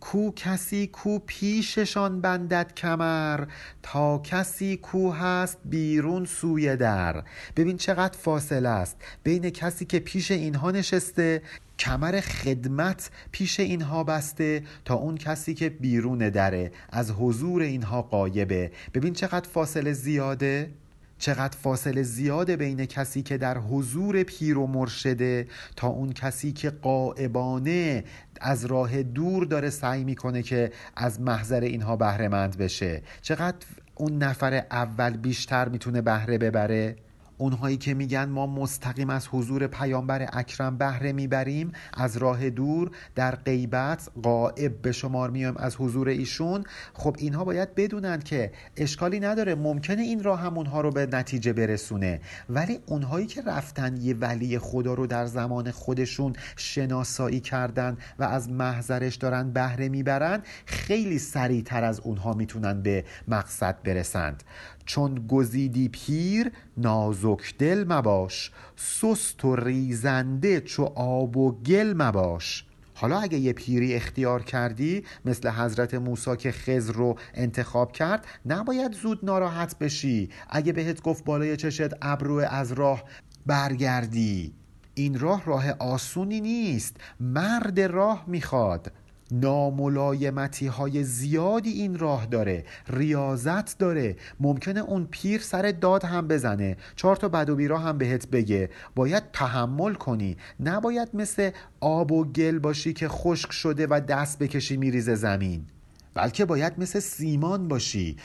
کو 0.00 0.32
کسی 0.36 0.86
کو 0.86 1.18
پیششان 1.26 2.20
بندد 2.20 2.72
کمر 2.76 3.44
تا 3.82 4.18
کسی 4.18 4.76
کو 4.76 5.10
هست 5.12 5.58
بیرون 5.64 6.24
سوی 6.24 6.76
در. 6.76 7.22
ببین 7.56 7.76
چقدر 7.76 8.18
فاصله 8.18 8.68
است. 8.68 8.96
بین 9.22 9.50
کسی 9.50 9.84
که 9.84 9.98
پیش 9.98 10.30
اینها 10.30 10.70
نشسته 10.70 11.42
کمر 11.78 12.20
خدمت 12.20 13.10
پیش 13.32 13.60
اینها 13.60 14.04
بسته 14.04 14.62
تا 14.84 14.94
اون 14.94 15.16
کسی 15.16 15.54
که 15.54 15.68
بیرون 15.68 16.18
دره. 16.18 16.72
از 16.90 17.10
حضور 17.10 17.62
اینها 17.62 18.02
قایبه 18.02 18.72
ببین 18.94 19.12
چقدر 19.12 19.48
فاصله 19.48 19.92
زیاده. 19.92 20.70
چقدر 21.20 21.58
فاصله 21.58 22.02
زیاده 22.02 22.56
بین 22.56 22.86
کسی 22.86 23.22
که 23.22 23.38
در 23.38 23.58
حضور 23.58 24.22
پیر 24.22 24.58
و 24.58 24.66
مرشده 24.66 25.48
تا 25.76 25.88
اون 25.88 26.12
کسی 26.12 26.52
که 26.52 26.70
قائبانه 26.70 28.04
از 28.40 28.64
راه 28.64 29.02
دور 29.02 29.44
داره 29.44 29.70
سعی 29.70 30.04
می‌کنه 30.04 30.42
که 30.42 30.72
از 30.96 31.20
محضر 31.20 31.60
اینها 31.60 31.96
بهره 31.96 32.28
مند 32.28 32.58
بشه. 32.58 33.02
چقدر 33.22 33.66
اون 33.94 34.18
نفر 34.18 34.54
اول 34.70 35.16
بیشتر 35.16 35.68
می‌تونه 35.68 36.02
بهره 36.02 36.38
ببره؟ 36.38 36.96
اونهایی 37.40 37.76
که 37.76 37.94
میگن 37.94 38.24
ما 38.24 38.46
مستقیم 38.46 39.10
از 39.10 39.28
حضور 39.28 39.66
پیامبر 39.66 40.28
اکرم 40.32 40.78
بهره 40.78 41.12
می‌بریم 41.12 41.72
از 41.94 42.16
راه 42.16 42.50
دور 42.50 42.90
در 43.14 43.34
غیبت 43.34 44.08
قائب 44.22 44.82
به 44.82 44.92
شمار 44.92 45.30
میایم 45.30 45.56
از 45.56 45.76
حضور 45.76 46.08
ایشون. 46.08 46.64
خب 46.94 47.16
اینها 47.18 47.44
باید 47.44 47.74
بدونند 47.74 48.24
که 48.24 48.52
اشکالی 48.76 49.20
نداره 49.20 49.54
ممکنه 49.54 50.02
این 50.02 50.22
راه 50.22 50.40
هم 50.40 50.58
اونها 50.58 50.80
رو 50.80 50.90
به 50.90 51.06
نتیجه 51.12 51.52
برسونه. 51.52 52.20
ولی 52.48 52.80
اونهایی 52.86 53.26
که 53.26 53.42
رفتن 53.42 53.96
یه 53.96 54.14
ولی 54.14 54.58
خدا 54.58 54.94
رو 54.94 55.06
در 55.06 55.26
زمان 55.26 55.70
خودشون 55.70 56.32
شناسایی 56.56 57.40
کردن 57.40 57.96
و 58.18 58.24
از 58.24 58.50
محضرش 58.50 59.14
دارن 59.16 59.50
بهره 59.50 59.88
می‌برن 59.88 60.42
خیلی 60.66 61.18
سریعتر 61.18 61.84
از 61.84 62.00
اونها 62.00 62.32
می‌تونن 62.32 62.82
به 62.82 63.04
مقصد 63.28 63.76
برسند. 63.84 64.42
چون 64.90 65.26
گزیدی 65.28 65.88
پیر 65.88 66.52
نازک 66.76 67.58
دل 67.58 67.84
مباش. 67.88 68.50
سست 68.76 69.44
و 69.44 69.56
ریزنده 69.56 70.60
چو 70.60 70.84
آب 70.94 71.36
و 71.36 71.52
گل 71.52 71.94
مباش. 71.96 72.64
حالا 72.94 73.20
اگه 73.20 73.38
یه 73.38 73.52
پیری 73.52 73.94
اختیار 73.94 74.42
کردی 74.42 75.04
مثل 75.24 75.48
حضرت 75.50 75.94
موسی 75.94 76.36
که 76.36 76.52
خزر 76.52 76.92
رو 76.92 77.18
انتخاب 77.34 77.92
کرد 77.92 78.26
نباید 78.46 78.92
زود 78.92 79.20
ناراحت 79.22 79.78
بشی. 79.78 80.28
اگه 80.48 80.72
بهت 80.72 81.02
گفت 81.02 81.24
بالای 81.24 81.56
چشت 81.56 81.90
ابرو 82.02 82.36
از 82.36 82.72
راه 82.72 83.04
برگردی. 83.46 84.52
این 84.94 85.18
راه 85.18 85.44
راه 85.44 85.70
آسونی 85.70 86.40
نیست. 86.40 86.96
مرد 87.20 87.80
راه 87.80 88.24
می‌خواد. 88.26 88.92
ناملایمتی 89.32 90.66
های 90.66 91.04
زیادی 91.04 91.70
این 91.70 91.98
راه 91.98 92.26
داره 92.26 92.64
ریاضت 92.88 93.78
داره. 93.78 94.16
ممکنه 94.40 94.80
اون 94.80 95.08
پیر 95.10 95.40
سر 95.40 95.62
داد 95.80 96.04
هم 96.04 96.28
بزنه. 96.28 96.76
چهار 96.96 97.16
تا 97.16 97.28
بد 97.28 97.50
و 97.50 97.56
بیرا 97.56 97.78
هم 97.78 97.98
بهت 97.98 98.28
بگه. 98.28 98.70
باید 98.94 99.22
تحمل 99.32 99.94
کنی. 99.94 100.36
نباید 100.60 101.08
مثل 101.14 101.50
آب 101.80 102.12
و 102.12 102.24
گل 102.24 102.58
باشی 102.58 102.92
که 102.92 103.08
خشک 103.08 103.52
شده 103.52 103.86
و 103.86 104.00
دست 104.08 104.38
بکشی 104.38 104.76
میریزه 104.76 105.14
زمین. 105.14 105.66
بلکه 106.14 106.44
باید 106.44 106.72
مثل 106.78 107.00
سیمان 107.00 107.68
باشی. 107.68 108.16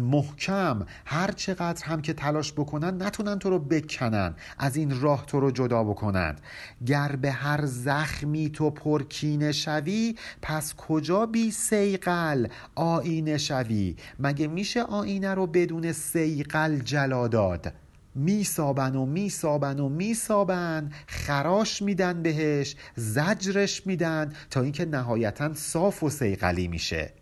محکم. 0.00 0.86
هر 1.06 1.30
چقدر 1.30 1.84
هم 1.84 2.02
که 2.02 2.12
تلاش 2.12 2.52
بکنن 2.52 3.02
نتونن 3.02 3.38
تو 3.38 3.50
رو 3.50 3.58
بکنن. 3.58 4.34
از 4.58 4.76
این 4.76 5.00
راه 5.00 5.26
تو 5.26 5.40
رو 5.40 5.50
جدا 5.50 5.84
بکنند 5.84 6.40
گر 6.86 7.16
به 7.16 7.30
هر 7.30 7.66
زخمی 7.66 8.50
تو 8.50 8.70
پرکینه 8.70 9.52
شوی 9.52 10.14
پس 10.42 10.74
کجا 10.74 11.26
بی 11.26 11.50
سیقل 11.50 12.46
آینه 12.74 13.38
شوی؟ 13.38 13.96
مگه 14.18 14.46
میشه 14.46 14.82
آینه 14.82 15.34
رو 15.34 15.46
بدون 15.46 15.92
سیقل 15.92 16.78
جلا 16.78 17.28
داد؟ 17.28 17.72
میسابن 18.14 18.96
و 18.96 19.06
میسابن 19.06 19.80
و 19.80 19.88
میسابن 19.88 20.92
خراش 21.06 21.82
میدن 21.82 22.22
بهش 22.22 22.76
زجرش 22.96 23.86
میدن 23.86 24.32
تا 24.50 24.62
اینکه 24.62 24.84
نهایتا 24.84 25.54
صاف 25.54 26.02
و 26.02 26.10
سیقلی 26.10 26.68
میشه. 26.68 27.19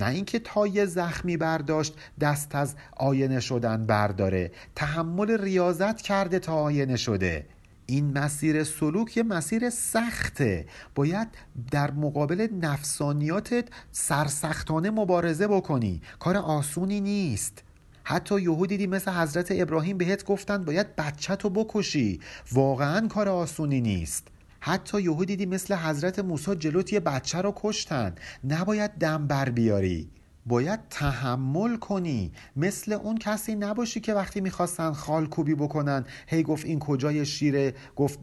نه 0.00 0.06
اینکه 0.06 0.38
تا 0.38 0.66
یه 0.66 0.86
زخمی 0.86 1.36
برداشت 1.36 1.94
دست 2.20 2.54
از 2.54 2.74
آینه 2.96 3.40
شدن 3.40 3.86
برداره 3.86 4.52
تحمل 4.76 5.40
ریاضت 5.40 6.00
کرده 6.00 6.38
تا 6.38 6.54
آینه 6.54 6.96
شده. 6.96 7.46
این 7.86 8.18
مسیر 8.18 8.64
سلوک 8.64 9.16
یه 9.16 9.22
مسیر 9.22 9.70
سخته. 9.70 10.66
باید 10.94 11.28
در 11.70 11.90
مقابل 11.90 12.48
نفسانیاتت 12.60 13.64
سرسختانه 13.92 14.90
مبارزه 14.90 15.46
بکنی. 15.48 16.02
کار 16.18 16.36
آسونی 16.36 17.00
نیست. 17.00 17.62
حتی 18.04 18.40
یهو 18.40 18.66
دیدی 18.66 18.86
مثل 18.86 19.10
حضرت 19.10 19.48
ابراهیم 19.50 19.98
بهت 19.98 20.24
گفتن 20.24 20.64
باید 20.64 20.96
بچه 20.96 21.36
تو 21.36 21.50
بکشی. 21.50 22.20
واقعا 22.52 23.08
کار 23.08 23.28
آسونی 23.28 23.80
نیست. 23.80 24.28
حتی 24.60 25.02
یهو 25.02 25.24
دیدی 25.24 25.46
مثل 25.46 25.74
حضرت 25.74 26.18
موسی 26.18 26.54
جلوت 26.54 26.92
یه 26.92 27.00
بچه 27.00 27.38
رو 27.38 27.52
کشتن. 27.56 28.14
نباید 28.44 28.90
دم 28.90 29.26
بر 29.26 29.48
بیاری. 29.48 30.10
باید 30.46 30.80
تحمل 30.90 31.76
کنی. 31.76 32.32
مثل 32.56 32.92
اون 32.92 33.18
کسی 33.18 33.54
نباشی 33.54 34.00
که 34.00 34.14
وقتی 34.14 34.40
می‌خواستن 34.40 34.92
خال 34.92 35.26
کوبی 35.26 35.54
بکنن 35.54 36.04
هی 36.26 36.42
گفت 36.42 36.66
این 36.66 36.78
کجای 36.78 37.26
شیره؟ 37.26 37.74
گفت 37.96 38.18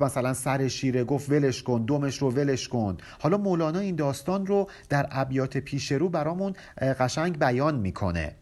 مثلا 0.00 0.34
سر 0.34 0.68
شیره. 0.68 1.04
گفت 1.04 1.30
ولش 1.30 1.62
کن 1.62 1.84
دومش 1.84 2.22
رو 2.22 2.30
ولش 2.30 2.68
کن. 2.68 2.96
حالا 3.20 3.38
مولانا 3.38 3.78
این 3.78 3.96
داستان 3.96 4.46
رو 4.46 4.70
در 4.88 5.06
ابیات 5.10 5.58
پیش 5.58 5.92
رو 5.92 6.08
برامون 6.08 6.52
قشنگ 6.80 7.38
بیان 7.38 7.78
می‌کنه. 7.78 8.36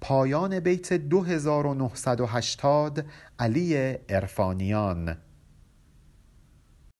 پایان 0.00 0.60
بیت 0.60 0.92
2980 0.92 3.04
علی 3.38 3.94
ارفانیان 4.08 5.16